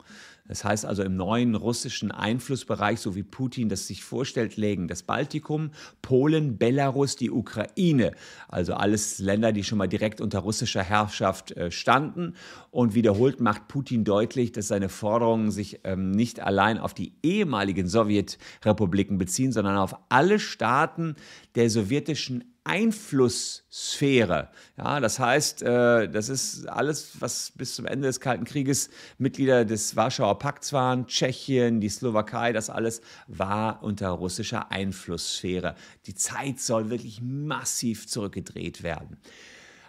Das 0.47 0.63
heißt 0.63 0.85
also 0.85 1.03
im 1.03 1.15
neuen 1.15 1.55
russischen 1.55 2.11
Einflussbereich, 2.11 2.99
so 2.99 3.15
wie 3.15 3.23
Putin 3.23 3.69
das 3.69 3.87
sich 3.87 4.03
vorstellt, 4.03 4.57
lägen 4.57 4.87
das 4.87 5.03
Baltikum, 5.03 5.71
Polen, 6.01 6.57
Belarus, 6.57 7.15
die 7.15 7.31
Ukraine. 7.31 8.13
Also 8.47 8.73
alles 8.73 9.19
Länder, 9.19 9.51
die 9.51 9.63
schon 9.63 9.77
mal 9.77 9.87
direkt 9.87 10.21
unter 10.21 10.39
russischer 10.39 10.83
Herrschaft 10.83 11.51
äh, 11.51 11.71
standen. 11.71 12.35
Und 12.71 12.95
wiederholt 12.95 13.39
macht 13.39 13.67
Putin 13.67 14.03
deutlich, 14.03 14.51
dass 14.51 14.67
seine 14.67 14.89
Forderungen 14.89 15.51
sich 15.51 15.81
ähm, 15.83 16.11
nicht 16.11 16.39
allein 16.39 16.77
auf 16.77 16.93
die 16.93 17.13
ehemaligen 17.23 17.87
Sowjetrepubliken 17.87 19.17
beziehen, 19.17 19.51
sondern 19.51 19.77
auf 19.77 19.95
alle 20.09 20.39
Staaten 20.39 21.15
der 21.55 21.69
sowjetischen 21.69 22.56
Einflusssphäre. 22.67 24.49
Ja, 24.77 24.99
das 24.99 25.19
heißt, 25.19 25.63
äh, 25.63 26.09
das 26.09 26.27
ist 26.27 26.67
alles, 26.67 27.21
was 27.21 27.53
bis 27.55 27.75
zum 27.75 27.85
Ende 27.85 28.07
des 28.07 28.19
Kalten 28.19 28.43
Krieges 28.43 28.89
Mitglieder 29.17 29.63
des 29.63 29.95
Warschauer 29.95 30.37
Pakts 30.37 30.73
waren, 30.73 31.07
Tschechien, 31.07 31.79
die 31.79 31.87
Slowakei, 31.87 32.51
das 32.51 32.69
alles 32.69 33.01
war 33.27 33.81
unter 33.83 34.09
russischer 34.09 34.69
Einflusssphäre. 34.71 35.75
Die 36.07 36.15
Zeit 36.15 36.59
soll 36.59 36.89
wirklich 36.89 37.21
massiv 37.21 38.07
zurückgedreht 38.07 38.83
werden. 38.83 39.17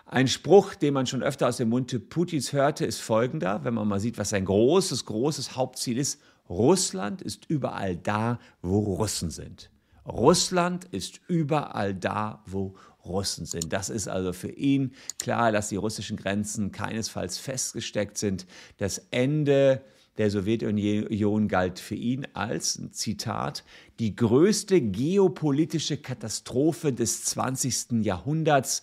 Ein 0.06 0.28
Spruch, 0.28 0.74
den 0.74 0.94
man 0.94 1.06
schon 1.06 1.22
öfter 1.22 1.48
aus 1.48 1.58
dem 1.58 1.68
Mund 1.68 2.08
Putins 2.08 2.52
hörte, 2.52 2.86
ist 2.86 3.00
folgender, 3.00 3.64
wenn 3.64 3.74
man 3.74 3.88
mal 3.88 4.00
sieht, 4.00 4.18
was 4.18 4.30
sein 4.30 4.44
großes, 4.44 5.04
großes 5.04 5.56
Hauptziel 5.56 5.98
ist. 5.98 6.20
Russland 6.48 7.20
ist 7.22 7.44
überall 7.50 7.96
da, 7.96 8.38
wo 8.62 8.78
Russen 8.78 9.30
sind. 9.30 9.68
Russland 10.08 10.86
ist 10.86 11.20
überall 11.28 11.94
da, 11.94 12.42
wo 12.46 12.74
Russen 13.04 13.46
sind. 13.46 13.72
Das 13.72 13.90
ist 13.90 14.08
also 14.08 14.32
für 14.32 14.50
ihn 14.50 14.92
klar, 15.18 15.52
dass 15.52 15.68
die 15.68 15.76
russischen 15.76 16.16
Grenzen 16.16 16.72
keinesfalls 16.72 17.38
festgesteckt 17.38 18.18
sind. 18.18 18.46
Das 18.78 18.98
Ende 19.10 19.82
der 20.18 20.30
Sowjetunion 20.30 21.46
galt 21.48 21.78
für 21.78 21.94
ihn 21.94 22.26
als, 22.34 22.80
Zitat, 22.90 23.64
die 24.00 24.16
größte 24.16 24.80
geopolitische 24.80 25.96
Katastrophe 25.96 26.92
des 26.92 27.24
20. 27.24 28.04
Jahrhunderts 28.04 28.82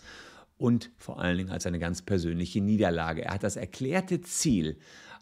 und 0.57 0.91
vor 0.97 1.19
allen 1.19 1.37
Dingen 1.37 1.49
als 1.49 1.65
eine 1.65 1.79
ganz 1.79 2.01
persönliche 2.01 2.61
Niederlage. 2.61 3.25
Er 3.25 3.33
hat 3.33 3.43
das 3.43 3.57
erklärte 3.57 4.21
Ziel, 4.21 4.77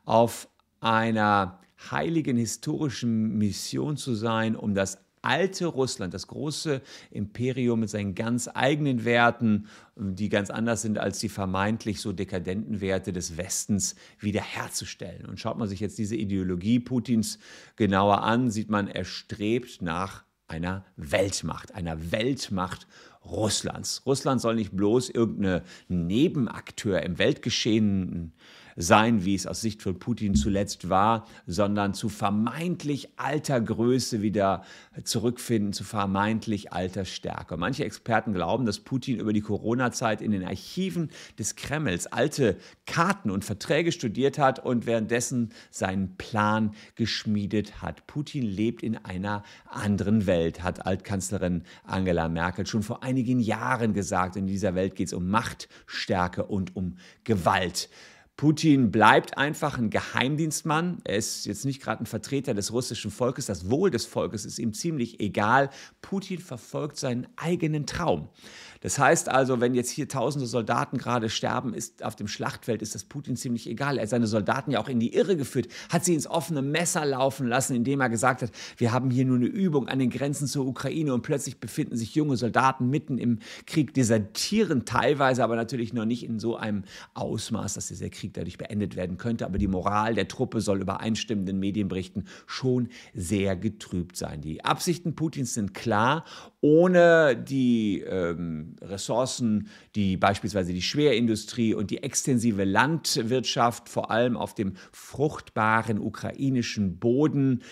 auf 0.05 0.49
einer 0.79 1.59
heiligen 1.91 2.37
historischen 2.37 3.37
Mission 3.37 3.97
zu 3.97 4.13
sein, 4.13 4.55
um 4.55 4.75
das 4.75 4.99
alte 5.23 5.65
Russland, 5.65 6.13
das 6.13 6.27
große 6.27 6.81
Imperium 7.09 7.79
mit 7.79 7.89
seinen 7.89 8.13
ganz 8.13 8.49
eigenen 8.53 9.05
Werten, 9.05 9.67
die 9.95 10.29
ganz 10.29 10.49
anders 10.49 10.81
sind 10.83 10.99
als 10.99 11.19
die 11.19 11.29
vermeintlich 11.29 12.01
so 12.01 12.11
dekadenten 12.13 12.81
Werte 12.81 13.13
des 13.13 13.37
Westens, 13.37 13.95
wiederherzustellen. 14.19 15.25
Und 15.25 15.39
schaut 15.39 15.57
man 15.57 15.67
sich 15.67 15.79
jetzt 15.79 15.97
diese 15.97 16.15
Ideologie 16.15 16.79
Putins 16.79 17.39
genauer 17.75 18.23
an, 18.23 18.51
sieht 18.51 18.69
man, 18.69 18.87
er 18.87 19.05
strebt 19.05 19.81
nach 19.81 20.23
einer 20.47 20.85
Weltmacht, 20.97 21.73
einer 21.73 22.11
Weltmacht 22.11 22.85
Russlands. 23.25 24.05
Russland 24.05 24.41
soll 24.41 24.55
nicht 24.55 24.75
bloß 24.75 25.09
irgendein 25.09 25.61
Nebenakteur 25.87 27.01
im 27.01 27.17
Weltgeschehen 27.17 28.33
sein, 28.75 29.25
wie 29.25 29.35
es 29.35 29.47
aus 29.47 29.61
Sicht 29.61 29.81
von 29.81 29.99
Putin 29.99 30.35
zuletzt 30.35 30.89
war, 30.89 31.27
sondern 31.47 31.93
zu 31.93 32.09
vermeintlich 32.09 33.09
alter 33.17 33.61
Größe 33.61 34.21
wieder 34.21 34.63
zurückfinden, 35.03 35.73
zu 35.73 35.83
vermeintlich 35.83 36.73
alter 36.73 37.05
Stärke. 37.05 37.57
Manche 37.57 37.85
Experten 37.85 38.33
glauben, 38.33 38.65
dass 38.65 38.79
Putin 38.79 39.19
über 39.19 39.33
die 39.33 39.41
Corona-Zeit 39.41 40.21
in 40.21 40.31
den 40.31 40.45
Archiven 40.45 41.09
des 41.37 41.55
Kremls 41.55 42.07
alte 42.07 42.57
Karten 42.85 43.29
und 43.29 43.45
Verträge 43.45 43.91
studiert 43.91 44.37
hat 44.37 44.59
und 44.59 44.85
währenddessen 44.85 45.51
seinen 45.69 46.15
Plan 46.17 46.73
geschmiedet 46.95 47.81
hat. 47.81 48.07
Putin 48.07 48.43
lebt 48.43 48.83
in 48.83 48.97
einer 48.97 49.43
anderen 49.67 50.25
Welt, 50.25 50.63
hat 50.63 50.85
Altkanzlerin 50.85 51.63
Angela 51.83 52.29
Merkel 52.29 52.65
schon 52.65 52.83
vor 52.83 53.03
einigen 53.03 53.39
Jahren 53.39 53.93
gesagt. 53.93 54.35
In 54.35 54.47
dieser 54.47 54.75
Welt 54.75 54.95
geht 54.95 55.07
es 55.07 55.13
um 55.13 55.29
Macht, 55.29 55.69
Stärke 55.85 56.45
und 56.45 56.75
um 56.75 56.97
Gewalt. 57.23 57.89
Putin 58.43 58.91
bleibt 58.91 59.37
einfach 59.37 59.77
ein 59.77 59.89
Geheimdienstmann. 59.89 60.97
Er 61.05 61.15
ist 61.15 61.45
jetzt 61.45 61.63
nicht 61.63 61.81
gerade 61.81 62.03
ein 62.03 62.05
Vertreter 62.05 62.53
des 62.53 62.73
russischen 62.73 63.09
Volkes. 63.09 63.45
Das 63.45 63.69
Wohl 63.69 63.89
des 63.89 64.05
Volkes 64.05 64.43
ist 64.43 64.59
ihm 64.59 64.73
ziemlich 64.73 65.21
egal. 65.21 65.69
Putin 66.01 66.39
verfolgt 66.39 66.97
seinen 66.97 67.25
eigenen 67.37 67.85
Traum. 67.85 68.27
Das 68.83 68.99
heißt 68.99 69.29
also, 69.29 69.61
wenn 69.61 69.73
jetzt 69.73 69.89
hier 69.89 70.09
tausende 70.09 70.45
Soldaten 70.45 70.97
gerade 70.97 71.29
sterben, 71.29 71.73
ist 71.73 72.03
auf 72.03 72.17
dem 72.17 72.27
Schlachtfeld, 72.27 72.81
ist 72.81 72.93
das 72.93 73.05
Putin 73.05 73.37
ziemlich 73.37 73.67
egal. 73.69 73.97
Er 73.97 74.03
hat 74.03 74.09
seine 74.09 74.27
Soldaten 74.27 74.71
ja 74.71 74.81
auch 74.81 74.89
in 74.89 74.99
die 74.99 75.13
Irre 75.15 75.37
geführt, 75.37 75.69
hat 75.89 76.03
sie 76.03 76.13
ins 76.13 76.27
offene 76.27 76.61
Messer 76.61 77.05
laufen 77.05 77.47
lassen, 77.47 77.75
indem 77.75 78.01
er 78.01 78.09
gesagt 78.09 78.41
hat, 78.41 78.51
wir 78.75 78.91
haben 78.91 79.09
hier 79.09 79.23
nur 79.23 79.37
eine 79.37 79.45
Übung 79.45 79.87
an 79.87 79.99
den 79.99 80.09
Grenzen 80.09 80.47
zur 80.47 80.67
Ukraine 80.67 81.13
und 81.13 81.21
plötzlich 81.21 81.61
befinden 81.61 81.95
sich 81.95 82.13
junge 82.13 82.35
Soldaten 82.35 82.89
mitten 82.89 83.17
im 83.17 83.39
Krieg, 83.65 83.93
desertieren 83.93 84.83
teilweise, 84.83 85.45
aber 85.45 85.55
natürlich 85.55 85.93
noch 85.93 86.05
nicht 86.05 86.25
in 86.25 86.37
so 86.39 86.57
einem 86.57 86.83
Ausmaß, 87.13 87.75
dass 87.75 87.87
dieser 87.87 88.09
Krieg 88.09 88.33
dadurch 88.33 88.57
beendet 88.57 88.97
werden 88.97 89.17
könnte. 89.17 89.45
Aber 89.45 89.59
die 89.59 89.67
Moral 89.67 90.13
der 90.13 90.27
Truppe 90.27 90.59
soll 90.59 90.81
übereinstimmenden 90.81 91.57
Medienberichten 91.57 92.27
schon 92.47 92.89
sehr 93.13 93.55
getrübt 93.55 94.17
sein. 94.17 94.41
Die 94.41 94.65
Absichten 94.65 95.15
Putins 95.15 95.53
sind 95.53 95.73
klar 95.73 96.25
ohne 96.63 97.35
die 97.35 97.99
ähm, 98.07 98.77
Ressourcen, 98.81 99.67
die 99.95 100.15
beispielsweise 100.15 100.71
die 100.71 100.81
Schwerindustrie 100.81 101.73
und 101.73 101.91
die 101.91 102.01
extensive 102.01 102.63
Landwirtschaft, 102.63 103.89
vor 103.89 104.11
allem 104.11 104.37
auf 104.37 104.55
dem 104.55 104.75
fruchtbaren 104.93 105.99
ukrainischen 105.99 106.99
Boden, 106.99 107.63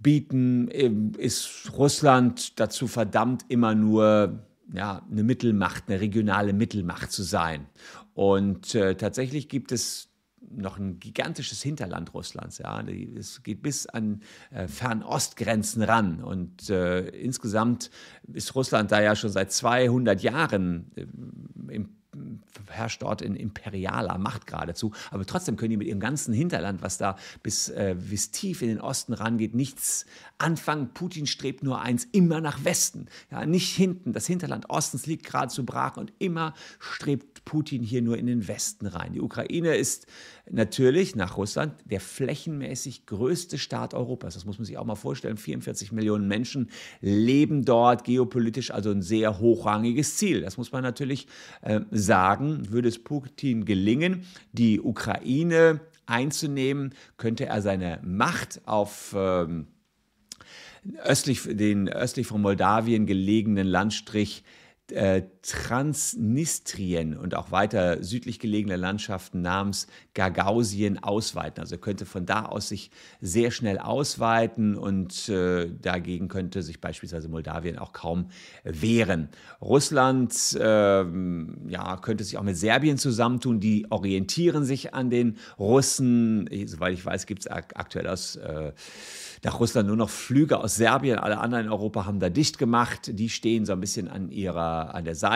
bieten, 0.00 0.68
ähm, 0.72 1.12
ist 1.16 1.70
Russland 1.78 2.58
dazu 2.58 2.88
verdammt, 2.88 3.44
immer 3.46 3.76
nur 3.76 4.40
ja, 4.72 5.06
eine 5.08 5.22
Mittelmacht, 5.22 5.84
eine 5.86 6.00
regionale 6.00 6.52
Mittelmacht 6.52 7.12
zu 7.12 7.22
sein. 7.22 7.66
Und 8.14 8.74
äh, 8.74 8.96
tatsächlich 8.96 9.48
gibt 9.48 9.70
es 9.70 10.05
noch 10.50 10.78
ein 10.78 10.98
gigantisches 11.00 11.62
Hinterland 11.62 12.14
Russlands. 12.14 12.58
Ja. 12.58 12.82
Es 13.16 13.42
geht 13.42 13.62
bis 13.62 13.86
an 13.86 14.22
äh, 14.50 14.68
Fernostgrenzen 14.68 15.82
ran. 15.82 16.22
Und 16.22 16.70
äh, 16.70 17.08
insgesamt 17.08 17.90
ist 18.32 18.54
Russland 18.54 18.92
da 18.92 19.00
ja 19.00 19.16
schon 19.16 19.30
seit 19.30 19.52
200 19.52 20.22
Jahren 20.22 20.90
äh, 20.96 21.06
im 21.72 21.95
herrscht 22.68 23.02
dort 23.02 23.22
in 23.22 23.36
imperialer 23.36 24.18
Macht 24.18 24.46
geradezu. 24.46 24.92
Aber 25.10 25.26
trotzdem 25.26 25.56
können 25.56 25.70
die 25.70 25.76
mit 25.76 25.88
ihrem 25.88 26.00
ganzen 26.00 26.34
Hinterland, 26.34 26.82
was 26.82 26.98
da 26.98 27.16
bis, 27.42 27.68
äh, 27.68 27.96
bis 27.98 28.30
tief 28.30 28.62
in 28.62 28.68
den 28.68 28.80
Osten 28.80 29.12
rangeht, 29.12 29.54
nichts 29.54 30.06
anfangen. 30.38 30.90
Putin 30.92 31.26
strebt 31.26 31.62
nur 31.62 31.80
eins, 31.80 32.06
immer 32.12 32.40
nach 32.40 32.64
Westen. 32.64 33.06
Ja, 33.30 33.46
nicht 33.46 33.74
hinten. 33.74 34.12
Das 34.12 34.26
Hinterland 34.26 34.70
Ostens 34.70 35.06
liegt 35.06 35.26
geradezu 35.26 35.64
brach 35.64 35.96
und 35.96 36.12
immer 36.18 36.54
strebt 36.78 37.44
Putin 37.44 37.82
hier 37.82 38.02
nur 38.02 38.18
in 38.18 38.26
den 38.26 38.48
Westen 38.48 38.86
rein. 38.86 39.12
Die 39.12 39.20
Ukraine 39.20 39.76
ist 39.76 40.06
natürlich 40.50 41.16
nach 41.16 41.36
Russland 41.36 41.74
der 41.84 42.00
flächenmäßig 42.00 43.06
größte 43.06 43.58
Staat 43.58 43.94
Europas. 43.94 44.34
Das 44.34 44.44
muss 44.44 44.58
man 44.58 44.64
sich 44.64 44.78
auch 44.78 44.84
mal 44.84 44.94
vorstellen. 44.94 45.36
44 45.36 45.92
Millionen 45.92 46.28
Menschen 46.28 46.70
leben 47.00 47.64
dort, 47.64 48.04
geopolitisch 48.04 48.70
also 48.70 48.90
ein 48.90 49.02
sehr 49.02 49.38
hochrangiges 49.38 50.16
Ziel. 50.16 50.40
Das 50.40 50.56
muss 50.56 50.72
man 50.72 50.82
natürlich 50.82 51.26
äh, 51.62 51.80
sagen. 51.90 52.45
Würde 52.46 52.88
es 52.88 53.02
Putin 53.02 53.64
gelingen, 53.64 54.24
die 54.52 54.80
Ukraine 54.80 55.80
einzunehmen, 56.06 56.94
könnte 57.16 57.46
er 57.46 57.62
seine 57.62 58.00
Macht 58.02 58.60
auf 58.64 59.14
ähm, 59.16 59.66
östlich, 61.04 61.42
den 61.44 61.88
östlich 61.88 62.26
von 62.26 62.42
Moldawien 62.42 63.06
gelegenen 63.06 63.66
Landstrich 63.66 64.44
äh, 64.90 65.22
Transnistrien 65.46 67.16
und 67.16 67.36
auch 67.36 67.52
weiter 67.52 68.02
südlich 68.02 68.40
gelegene 68.40 68.74
Landschaften 68.74 69.42
namens 69.42 69.86
Gagausien 70.14 71.02
ausweiten. 71.02 71.60
Also 71.60 71.78
könnte 71.78 72.04
von 72.04 72.26
da 72.26 72.46
aus 72.46 72.68
sich 72.68 72.90
sehr 73.20 73.52
schnell 73.52 73.78
ausweiten 73.78 74.76
und 74.76 75.28
äh, 75.28 75.70
dagegen 75.80 76.26
könnte 76.26 76.62
sich 76.62 76.80
beispielsweise 76.80 77.28
Moldawien 77.28 77.78
auch 77.78 77.92
kaum 77.92 78.30
wehren. 78.64 79.28
Russland 79.60 80.34
äh, 80.58 81.04
ja, 81.68 81.96
könnte 82.02 82.24
sich 82.24 82.38
auch 82.38 82.42
mit 82.42 82.56
Serbien 82.56 82.98
zusammentun. 82.98 83.60
Die 83.60 83.86
orientieren 83.90 84.64
sich 84.64 84.94
an 84.94 85.10
den 85.10 85.36
Russen. 85.60 86.50
Soweit 86.66 86.94
ich 86.94 87.06
weiß, 87.06 87.26
gibt 87.26 87.42
es 87.42 87.46
aktuell 87.46 88.08
aus 88.08 88.34
äh, 88.36 88.72
nach 89.44 89.60
Russland 89.60 89.86
nur 89.86 89.96
noch 89.96 90.10
Flüge 90.10 90.58
aus 90.58 90.74
Serbien. 90.74 91.18
Alle 91.18 91.38
anderen 91.38 91.66
in 91.66 91.70
Europa 91.70 92.04
haben 92.04 92.18
da 92.18 92.28
dicht 92.28 92.58
gemacht. 92.58 93.10
Die 93.12 93.28
stehen 93.28 93.64
so 93.64 93.72
ein 93.72 93.80
bisschen 93.80 94.08
an 94.08 94.30
ihrer, 94.30 94.94
an 94.94 95.04
der 95.04 95.14
Seite. 95.14 95.35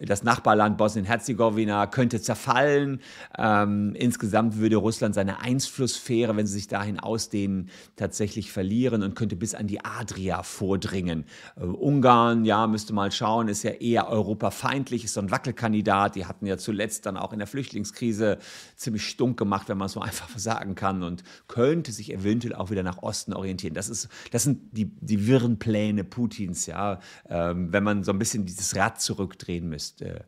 Das 0.00 0.22
Nachbarland 0.22 0.78
Bosnien-Herzegowina 0.78 1.86
könnte 1.86 2.20
zerfallen. 2.20 3.00
Ähm, 3.36 3.94
insgesamt 3.94 4.58
würde 4.58 4.76
Russland 4.76 5.14
seine 5.14 5.40
Einflusssphäre, 5.40 6.36
wenn 6.36 6.46
sie 6.46 6.54
sich 6.54 6.68
dahin 6.68 7.00
ausdehnen, 7.00 7.70
tatsächlich 7.96 8.52
verlieren 8.52 9.02
und 9.02 9.14
könnte 9.14 9.36
bis 9.36 9.54
an 9.54 9.66
die 9.66 9.84
Adria 9.84 10.42
vordringen. 10.42 11.24
Äh, 11.56 11.64
Ungarn, 11.64 12.44
ja, 12.44 12.66
müsste 12.66 12.92
mal 12.92 13.12
schauen, 13.12 13.48
ist 13.48 13.62
ja 13.62 13.72
eher 13.72 14.08
europafeindlich, 14.08 15.04
ist 15.04 15.14
so 15.14 15.20
ein 15.20 15.30
Wackelkandidat. 15.30 16.14
Die 16.14 16.26
hatten 16.26 16.46
ja 16.46 16.58
zuletzt 16.58 17.06
dann 17.06 17.16
auch 17.16 17.32
in 17.32 17.38
der 17.38 17.48
Flüchtlingskrise 17.48 18.38
ziemlich 18.76 19.06
stunk 19.06 19.38
gemacht, 19.38 19.68
wenn 19.68 19.78
man 19.78 19.86
es 19.86 19.92
so 19.92 20.00
einfach 20.10 20.30
sagen 20.38 20.74
kann 20.74 21.02
und 21.02 21.22
könnte 21.48 21.92
sich 21.92 22.12
eventuell 22.12 22.54
auch 22.54 22.70
wieder 22.70 22.82
nach 22.82 23.02
Osten 23.02 23.32
orientieren. 23.32 23.74
Das, 23.74 23.88
ist, 23.88 24.08
das 24.30 24.44
sind 24.44 24.76
die, 24.76 24.86
die 25.00 25.26
wirren 25.26 25.58
Pläne 25.58 26.04
Putins, 26.04 26.66
ja, 26.66 27.00
ähm, 27.28 27.72
wenn 27.72 27.84
man 27.84 28.04
so 28.04 28.12
ein 28.12 28.18
bisschen 28.18 28.46
dieses 28.46 28.76
Rad 28.76 28.99
zurückdrehen 29.00 29.68
müsste. 29.68 30.24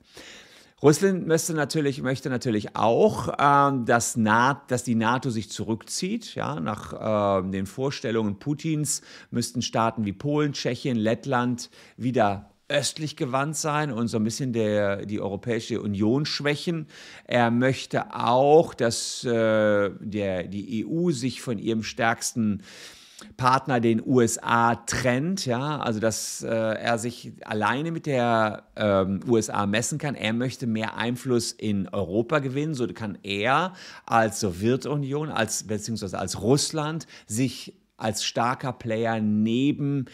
Russland 0.83 1.29
möchte 1.29 1.55
natürlich, 1.55 2.03
möchte 2.03 2.29
natürlich 2.29 2.75
auch, 2.75 3.33
ähm, 3.39 3.85
dass, 3.85 4.17
Na 4.17 4.65
dass 4.67 4.83
die 4.83 4.97
NATO 4.97 5.31
sich 5.31 5.49
zurückzieht. 5.49 6.35
Ja, 6.35 6.59
nach 6.59 7.39
ähm, 7.41 7.53
den 7.53 7.67
Vorstellungen 7.67 8.41
Putins 8.41 9.03
müssten 9.31 9.63
Staaten 9.63 10.05
wie 10.05 10.13
Polen, 10.13 10.55
Tschechien, 10.55 10.97
Lettland 10.97 11.71
wieder 11.97 12.51
östlich 12.69 13.17
gewandt 13.17 13.57
sein 13.57 13.93
und 13.93 14.09
so 14.09 14.17
ein 14.17 14.25
bisschen 14.25 14.53
der, 14.53 15.05
die 15.07 15.21
Europäische 15.21 15.81
Union 15.81 16.25
schwächen. 16.27 16.89
Er 17.27 17.51
möchte 17.53 18.15
auch, 18.15 18.75
dass 18.75 19.23
äh, 19.25 19.91
der, 20.01 20.45
die 20.49 20.85
EU 20.85 21.11
sich 21.11 21.43
von 21.43 21.59
ihrem 21.59 21.85
stärksten 21.85 22.63
Partner, 23.37 23.81
den 23.81 24.03
USA, 24.05 24.75
trennt, 24.75 25.47
ja, 25.47 25.79
also 25.81 26.01
dass 26.01 26.43
äh, 26.43 26.49
er 26.49 26.99
sich 26.99 27.33
alleine 27.45 27.91
mit 27.91 28.07
der 28.07 28.65
ähm, 28.77 29.21
USA 29.29 29.67
messen 29.67 29.99
kann. 29.99 30.15
Er 30.15 30.33
möchte 30.33 30.67
mehr 30.67 30.97
Einfluss 30.97 31.53
in 31.53 31.89
Europa 31.89 32.39
gewinnen, 32.39 32.75
so 32.75 32.87
kann 32.89 33.19
er 33.23 33.73
als 34.07 34.41
Sowjetunion, 34.41 35.31
als 35.31 35.65
beziehungsweise 35.65 36.19
als 36.19 36.43
Russland 36.43 37.07
sich 37.27 37.75
als 37.97 38.25
starker 38.25 38.73
Player 38.73 39.21
neben 39.21 40.07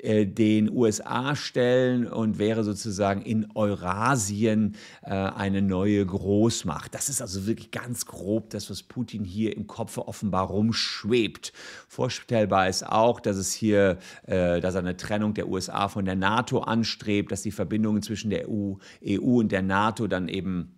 äh, 0.00 0.26
den 0.26 0.70
USA 0.70 1.34
stellen 1.34 2.06
und 2.06 2.38
wäre 2.38 2.64
sozusagen 2.64 3.22
in 3.22 3.48
Eurasien 3.54 4.76
äh, 5.02 5.10
eine 5.10 5.62
neue 5.62 6.04
Großmacht. 6.06 6.94
Das 6.94 7.08
ist 7.08 7.20
also 7.20 7.46
wirklich 7.46 7.70
ganz 7.70 8.06
grob 8.06 8.50
das, 8.50 8.70
was 8.70 8.82
Putin 8.82 9.24
hier 9.24 9.56
im 9.56 9.66
Kopf 9.66 9.98
offenbar 9.98 10.46
rumschwebt. 10.46 11.52
Vorstellbar 11.88 12.68
ist 12.68 12.86
auch, 12.86 13.20
dass 13.20 13.36
es 13.36 13.52
hier, 13.52 13.98
äh, 14.26 14.60
dass 14.60 14.74
er 14.74 14.80
eine 14.80 14.96
Trennung 14.96 15.34
der 15.34 15.48
USA 15.48 15.88
von 15.88 16.04
der 16.04 16.16
NATO 16.16 16.60
anstrebt, 16.60 17.32
dass 17.32 17.42
die 17.42 17.52
Verbindungen 17.52 18.02
zwischen 18.02 18.30
der 18.30 18.48
EU, 18.48 18.74
EU 19.04 19.40
und 19.40 19.50
der 19.50 19.62
NATO 19.62 20.06
dann 20.06 20.28
eben 20.28 20.74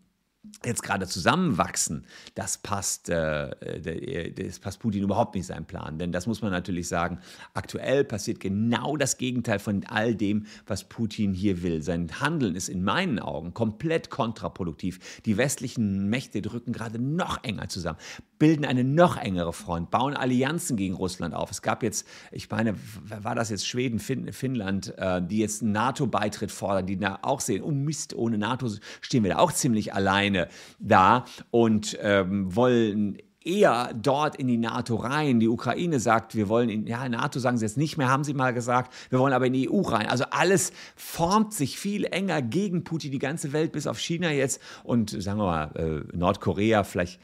jetzt 0.64 0.82
gerade 0.82 1.06
zusammenwachsen, 1.06 2.04
das 2.34 2.58
passt, 2.58 3.08
äh, 3.08 4.32
das 4.32 4.58
passt 4.58 4.80
Putin 4.80 5.02
überhaupt 5.02 5.34
nicht 5.34 5.46
seinem 5.46 5.64
Plan. 5.64 5.98
Denn 5.98 6.12
das 6.12 6.26
muss 6.26 6.42
man 6.42 6.50
natürlich 6.50 6.88
sagen, 6.88 7.18
aktuell 7.54 8.04
passiert 8.04 8.40
genau 8.40 8.96
das 8.96 9.18
Gegenteil 9.18 9.58
von 9.58 9.84
all 9.86 10.14
dem, 10.14 10.46
was 10.66 10.84
Putin 10.84 11.34
hier 11.34 11.62
will. 11.62 11.82
Sein 11.82 12.20
Handeln 12.20 12.54
ist 12.54 12.68
in 12.68 12.82
meinen 12.82 13.18
Augen 13.18 13.54
komplett 13.54 14.10
kontraproduktiv. 14.10 15.20
Die 15.24 15.36
westlichen 15.36 16.08
Mächte 16.08 16.42
drücken 16.42 16.72
gerade 16.72 16.98
noch 16.98 17.42
enger 17.44 17.68
zusammen, 17.68 17.98
bilden 18.38 18.64
eine 18.64 18.84
noch 18.84 19.16
engere 19.16 19.52
Front, 19.52 19.90
bauen 19.90 20.14
Allianzen 20.14 20.76
gegen 20.76 20.94
Russland 20.94 21.34
auf. 21.34 21.50
Es 21.50 21.62
gab 21.62 21.82
jetzt, 21.82 22.06
ich 22.32 22.50
meine, 22.50 22.74
war 23.04 23.34
das 23.34 23.50
jetzt 23.50 23.66
Schweden, 23.66 23.98
fin 23.98 24.32
Finnland, 24.32 24.96
äh, 24.98 25.22
die 25.22 25.38
jetzt 25.38 25.62
einen 25.62 25.72
NATO-Beitritt 25.72 26.50
fordern, 26.50 26.86
die 26.86 26.98
da 26.98 27.18
auch 27.22 27.40
sehen, 27.40 27.62
oh 27.62 27.70
Mist, 27.70 28.14
ohne 28.14 28.38
NATO 28.38 28.68
stehen 29.00 29.22
wir 29.22 29.32
da 29.32 29.38
auch 29.38 29.52
ziemlich 29.52 29.94
alleine 29.94 30.35
Ukraine 30.36 30.48
da 30.78 31.24
und 31.50 31.96
ähm, 32.00 32.54
wollen 32.54 33.18
eher 33.44 33.92
dort 33.94 34.34
in 34.36 34.48
die 34.48 34.56
NATO 34.56 34.96
rein. 34.96 35.38
Die 35.38 35.48
Ukraine 35.48 36.00
sagt, 36.00 36.34
wir 36.34 36.48
wollen 36.48 36.68
in, 36.68 36.86
ja, 36.86 37.08
NATO 37.08 37.38
sagen 37.38 37.58
sie 37.58 37.64
jetzt 37.64 37.76
nicht 37.76 37.96
mehr, 37.96 38.08
haben 38.08 38.24
sie 38.24 38.34
mal 38.34 38.52
gesagt, 38.52 38.92
wir 39.08 39.20
wollen 39.20 39.32
aber 39.32 39.46
in 39.46 39.52
die 39.52 39.70
EU 39.70 39.82
rein. 39.82 40.08
Also 40.08 40.24
alles 40.30 40.72
formt 40.96 41.54
sich 41.54 41.78
viel 41.78 42.04
enger 42.04 42.42
gegen 42.42 42.82
Putin, 42.82 43.12
die 43.12 43.20
ganze 43.20 43.52
Welt 43.52 43.70
bis 43.70 43.86
auf 43.86 44.00
China 44.00 44.32
jetzt 44.32 44.60
und 44.82 45.10
sagen 45.10 45.38
wir 45.38 45.46
mal 45.46 45.70
äh, 45.76 46.16
Nordkorea, 46.16 46.82
vielleicht 46.82 47.20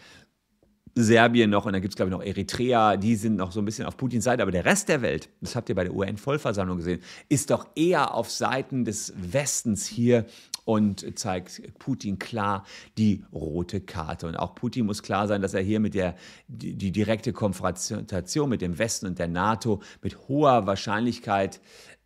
Serbien 0.95 1.51
noch 1.51 1.65
und 1.65 1.73
dann 1.73 1.81
gibt 1.81 1.93
es, 1.93 1.97
glaube 1.97 2.11
ich, 2.11 2.17
noch 2.17 2.25
Eritrea, 2.25 2.97
die 2.97 3.17
sind 3.17 3.37
noch 3.37 3.53
so 3.53 3.61
ein 3.61 3.65
bisschen 3.65 3.87
auf 3.87 3.97
Putins 3.97 4.25
Seite. 4.25 4.43
Aber 4.43 4.53
der 4.53 4.65
Rest 4.65 4.89
der 4.89 5.03
Welt, 5.03 5.29
das 5.41 5.57
habt 5.57 5.69
ihr 5.69 5.75
bei 5.75 5.85
der 5.85 5.95
UN-Vollversammlung 5.95 6.77
gesehen, 6.77 7.01
ist 7.29 7.51
doch 7.51 7.67
eher 7.75 8.15
auf 8.15 8.31
Seiten 8.31 8.85
des 8.85 9.15
Westens 9.17 9.87
hier 9.87 10.27
und 10.65 11.19
zeigt 11.19 11.63
Putin 11.79 12.19
klar 12.19 12.65
die 12.99 13.25
rote 13.33 13.81
Karte. 13.81 14.27
Und 14.27 14.37
auch 14.37 14.55
Putin 14.55 14.87
muss 14.87 15.03
klar 15.03 15.27
sein, 15.27 15.43
dass 15.43 15.55
er 15.55 15.63
hier 15.63 15.81
mit 15.81 15.95
der 15.95 16.15
die, 16.47 16.75
die 16.75 16.93
direkte 16.93 17.33
Konfrontation 17.33 18.49
mit 18.49 18.63
dem 18.63 18.79
Westen 18.79 19.07
und 19.07 19.19
der 19.19 19.29
NATO 19.29 19.83
mit 20.03 20.29
hoher 20.29 20.67
Wahrscheinlichkeit 20.67 21.61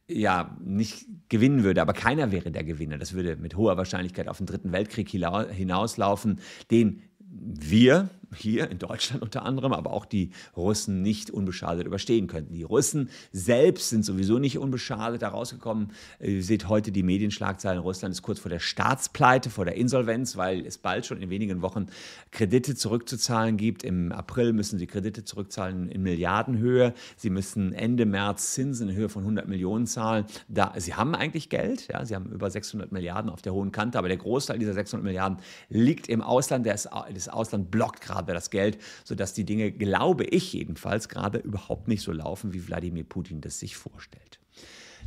ja, 0.09 0.57
nicht 0.65 1.07
gewinnen 1.29 1.65
würde, 1.65 1.83
aber 1.83 1.93
keiner 1.93 2.31
wäre 2.31 2.53
der 2.53 2.63
Gewinner. 2.63 2.97
Das 2.97 3.13
würde 3.13 3.37
mit 3.37 3.57
hoher 3.57 3.77
Wahrscheinlichkeit 3.77 4.29
auf 4.29 4.37
den 4.37 4.47
Dritten 4.47 4.71
Weltkrieg 4.71 5.09
hinauslaufen, 5.09 6.39
den 6.71 7.03
wir 7.19 8.09
hier 8.35 8.71
in 8.71 8.79
Deutschland 8.79 9.23
unter 9.23 9.45
anderem, 9.45 9.73
aber 9.73 9.93
auch 9.93 10.05
die 10.05 10.31
Russen 10.57 11.03
nicht 11.03 11.31
unbeschadet 11.31 11.87
überstehen 11.87 12.27
könnten. 12.27 12.55
Die 12.55 12.63
Russen 12.63 13.11
selbst 13.33 13.91
sind 13.91 14.05
sowieso 14.05 14.39
nicht 14.39 14.59
unbeschadet 14.59 15.23
da 15.23 15.29
rausgekommen. 15.29 15.93
Ihr 16.21 16.43
seht 16.43 16.69
heute 16.69 16.93
die 16.93 17.03
Medienschlagzeilen. 17.03 17.81
Russland 17.81 18.13
ist 18.13 18.23
kurz 18.23 18.39
vor 18.39 18.49
der 18.49 18.59
Staatspleite, 18.59 19.51
vor 19.51 19.65
der 19.65 19.77
Insolvenz, 19.77 20.37
weil 20.37 20.67
es 20.67 20.79
bald 20.79 21.07
schon 21.07 21.21
in 21.21 21.31
wenigen 21.31 21.63
Wochen 21.63 21.87
Kredite 22.31 22.75
zurückzuzahlen 22.75 23.57
gibt. 23.57 23.85
Im 23.85 24.13
April 24.13 24.53
müssen 24.53 24.79
sie 24.79 24.87
Kredite 24.87 25.25
zurückzahlen 25.25 25.89
in 25.89 26.03
Milliardenhöhe. 26.03 26.95
Sie 27.17 27.31
müssen 27.31 27.73
Ende 27.73 28.07
März 28.07 28.55
Zinsen 28.55 28.89
in 28.89 28.97
Höhe 28.97 29.09
von 29.09 29.23
100 29.23 29.49
Millionen 29.49 29.87
zahlen. 29.87 30.27
Da, 30.49 30.75
sie 30.77 30.95
haben 30.95 31.15
eigentlich 31.15 31.49
Geld, 31.49 31.89
ja, 31.93 32.05
sie 32.05 32.15
haben 32.15 32.33
über 32.33 32.51
600 32.51 32.93
Milliarden 32.93 33.31
auf 33.31 33.43
der 33.43 33.53
hohen 33.53 33.73
Kante, 33.73 33.99
aber 33.99 34.09
der 34.09 34.17
Großteil 34.17 34.59
dieser 34.59 34.75
600 34.75 35.05
Milliarden 35.05 35.39
liegt 35.69 36.09
im 36.09 36.23
Ausland. 36.23 36.67
Das 36.67 36.87
Ausland 37.29 37.71
blockt 37.71 38.01
gerade 38.01 38.16
gerade 38.17 38.33
das 38.33 38.51
Geld, 38.51 38.79
sodass 39.05 39.35
die 39.35 39.45
Dinge, 39.45 39.71
glaube 39.73 40.25
ich 40.25 40.53
jedenfalls, 40.53 41.09
gerade 41.09 41.39
überhaupt 41.39 41.89
nicht 41.89 42.03
so 42.03 42.13
laufen, 42.13 42.53
wie 42.53 42.67
Wladimir 42.67 43.05
Putin 43.05 43.41
das 43.41 43.59
sich 43.59 43.77
vorstellt. 43.77 44.39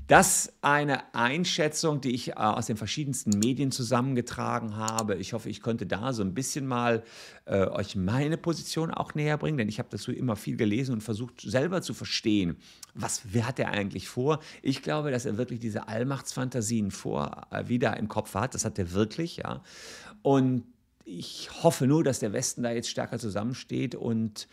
Das 0.08 0.54
eine 0.62 1.14
Einschätzung, 1.14 2.02
die 2.02 2.16
ich 2.16 2.30
äh, 2.30 2.34
aus 2.34 2.66
den 2.66 2.78
verschiedensten 2.78 3.38
Medien 3.38 3.72
zusammengetragen 3.72 4.76
habe. 4.76 5.16
Ich 5.18 5.34
hoffe, 5.34 5.50
ich 5.50 5.62
konnte 5.62 5.86
da 5.86 6.14
so 6.14 6.24
ein 6.24 6.34
bisschen 6.34 6.66
mal 6.66 7.04
äh, 7.46 7.68
euch 7.68 7.96
meine 7.96 8.38
Position 8.38 8.90
auch 8.92 9.14
näher 9.14 9.38
bringen, 9.38 9.60
denn 9.60 9.70
ich 9.70 9.78
habe 9.78 9.90
dazu 9.92 10.12
immer 10.12 10.36
viel 10.36 10.58
gelesen 10.58 10.94
und 10.94 11.02
versucht 11.02 11.42
selber 11.42 11.84
zu 11.84 11.94
verstehen, 11.94 12.58
was 12.96 13.22
hat 13.44 13.60
er 13.60 13.70
eigentlich 13.70 14.08
vor. 14.08 14.40
Ich 14.64 14.82
glaube, 14.82 15.12
dass 15.12 15.26
er 15.26 15.38
wirklich 15.38 15.60
diese 15.60 15.88
Allmachtsfantasien 15.88 16.90
vor 16.90 17.48
äh, 17.52 17.68
wieder 17.68 17.96
im 17.98 18.08
Kopf 18.08 18.34
hat. 18.34 18.56
Das 18.56 18.66
hat 18.66 18.80
er 18.80 18.94
wirklich, 18.94 19.38
ja. 19.38 19.62
Und 20.24 20.64
ich 21.10 21.50
hoffe 21.64 21.88
nur, 21.88 22.04
dass 22.04 22.20
der 22.20 22.34
Westen 22.34 22.64
da 22.64 22.72
jetzt 22.72 22.90
stärker 22.90 23.18
zusammensteht 23.20 23.96
und 23.96 24.48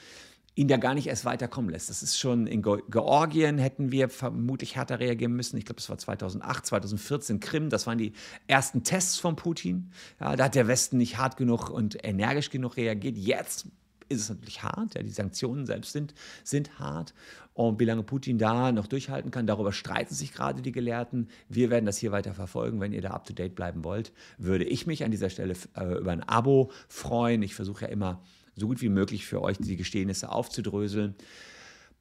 ihn 0.55 0.69
da 0.69 0.79
gar 0.79 0.95
nicht 0.95 1.07
erst 1.07 1.27
weiterkommen 1.27 1.71
lässt. 1.71 1.90
Das 1.90 2.03
ist 2.03 2.19
schon 2.19 2.47
in 2.47 2.62
Georgien 2.62 3.59
hätten 3.59 3.92
wir 3.92 4.09
vermutlich 4.09 4.75
härter 4.75 4.99
reagieren 5.01 5.35
müssen. 5.35 5.59
Ich 5.59 5.66
glaube, 5.66 5.77
das 5.77 5.90
war 5.90 5.99
2008, 5.99 6.64
2014 6.66 7.40
Krim. 7.40 7.69
Das 7.69 7.87
waren 7.87 7.99
die 7.99 8.14
ersten 8.47 8.83
Tests 8.83 9.19
von 9.19 9.37
Putin. 9.37 9.90
Ja, 10.19 10.35
da 10.35 10.45
hat 10.45 10.55
der 10.55 10.66
Westen 10.66 10.97
nicht 10.97 11.19
hart 11.19 11.37
genug 11.37 11.69
und 11.69 12.03
energisch 12.03 12.49
genug 12.49 12.79
reagiert. 12.79 13.19
Jetzt 13.19 13.66
ist 14.09 14.21
es 14.21 14.29
natürlich 14.29 14.62
hart. 14.62 14.95
Ja, 14.95 15.03
die 15.03 15.11
Sanktionen 15.11 15.66
selbst 15.66 15.92
sind, 15.92 16.14
sind 16.45 16.79
hart. 16.79 17.14
Und 17.55 17.81
wie 17.81 17.85
lange 17.85 18.03
Putin 18.03 18.38
da 18.38 18.71
noch 18.71 18.87
durchhalten 18.87 19.31
kann, 19.31 19.47
darüber 19.47 19.73
streiten 19.73 20.14
sich 20.14 20.33
gerade 20.33 20.61
die 20.61 20.73
Gelehrten. 20.73 21.29
Wir 21.49 21.71
werden 21.71 21.87
das 21.87 21.97
hier 21.97 22.12
weiter 22.12 22.35
verfolgen. 22.35 22.81
Wenn 22.81 22.92
ihr 22.92 23.01
da 23.01 23.11
up-to-date 23.11 23.55
bleiben 23.55 23.83
wollt, 23.85 24.12
würde 24.37 24.64
ich 24.64 24.87
mich 24.87 25.05
an 25.05 25.11
dieser 25.11 25.31
Stelle 25.31 25.55
äh, 25.75 25.99
über 25.99 26.12
ein 26.12 26.23
Abo 26.23 26.71
freuen. 26.88 27.42
Ich 27.42 27.55
versuche 27.55 27.87
ja 27.87 27.88
immer 27.88 28.23
so 28.57 28.66
gut 28.66 28.83
wie 28.83 28.88
möglich 28.88 29.27
für 29.27 29.42
euch 29.42 29.57
die 29.59 29.77
Geschehnisse 29.77 30.31
aufzudröseln. 30.31 31.14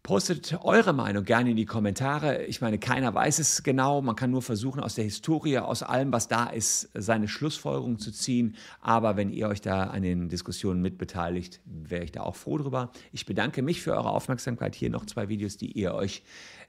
Postet 0.06 0.60
eure 0.62 0.94
Meinung 0.94 1.24
gerne 1.24 1.50
in 1.50 1.56
die 1.56 1.66
Kommentare. 1.66 2.46
Ich 2.46 2.62
meine, 2.62 2.78
keiner 2.78 3.16
weiß 3.16 3.40
es 3.40 3.64
genau. 3.64 4.04
Man 4.04 4.16
kann 4.16 4.30
nur 4.30 4.44
versuchen, 4.44 4.80
aus 4.80 4.94
der 4.94 5.04
Historie, 5.04 5.58
aus 5.58 5.82
allem, 5.82 6.14
was 6.14 6.28
da 6.28 6.46
ist, 6.46 6.92
seine 6.94 7.28
Schlussfolgerung 7.28 7.98
zu 7.98 8.12
ziehen. 8.12 8.56
Aber 8.82 9.18
wenn 9.18 9.32
ihr 9.32 9.48
euch 9.48 9.62
da 9.62 9.86
an 9.86 10.04
den 10.04 10.30
Diskussionen 10.30 10.84
mitbeteiligt, 10.84 11.60
wäre 11.66 12.04
ich 12.04 12.12
da 12.12 12.22
auch 12.22 12.36
froh 12.36 12.60
drüber. 12.60 12.92
Ich 13.14 13.26
bedanke 13.26 13.64
mich 13.64 13.82
für 13.82 13.94
eure 13.94 14.12
Aufmerksamkeit. 14.12 14.76
Hier 14.76 14.92
noch 14.92 15.08
zwei 15.08 15.28
Videos, 15.28 15.58
die 15.58 15.72
ihr 15.72 15.96
euch 15.96 16.22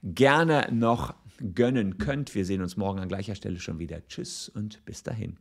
gerne 0.03 0.68
noch 0.72 1.12
gönnen 1.55 1.99
könnt. 1.99 2.35
Wir 2.35 2.46
sehen 2.46 2.62
uns 2.62 2.79
morgen 2.79 3.01
an 3.01 3.09
gleicher 3.09 3.35
Stelle 3.35 3.61
schon 3.61 3.79
wieder. 3.79 4.01
Tschüss 4.09 4.49
und 4.49 4.83
bis 4.87 5.03
dahin. 5.03 5.37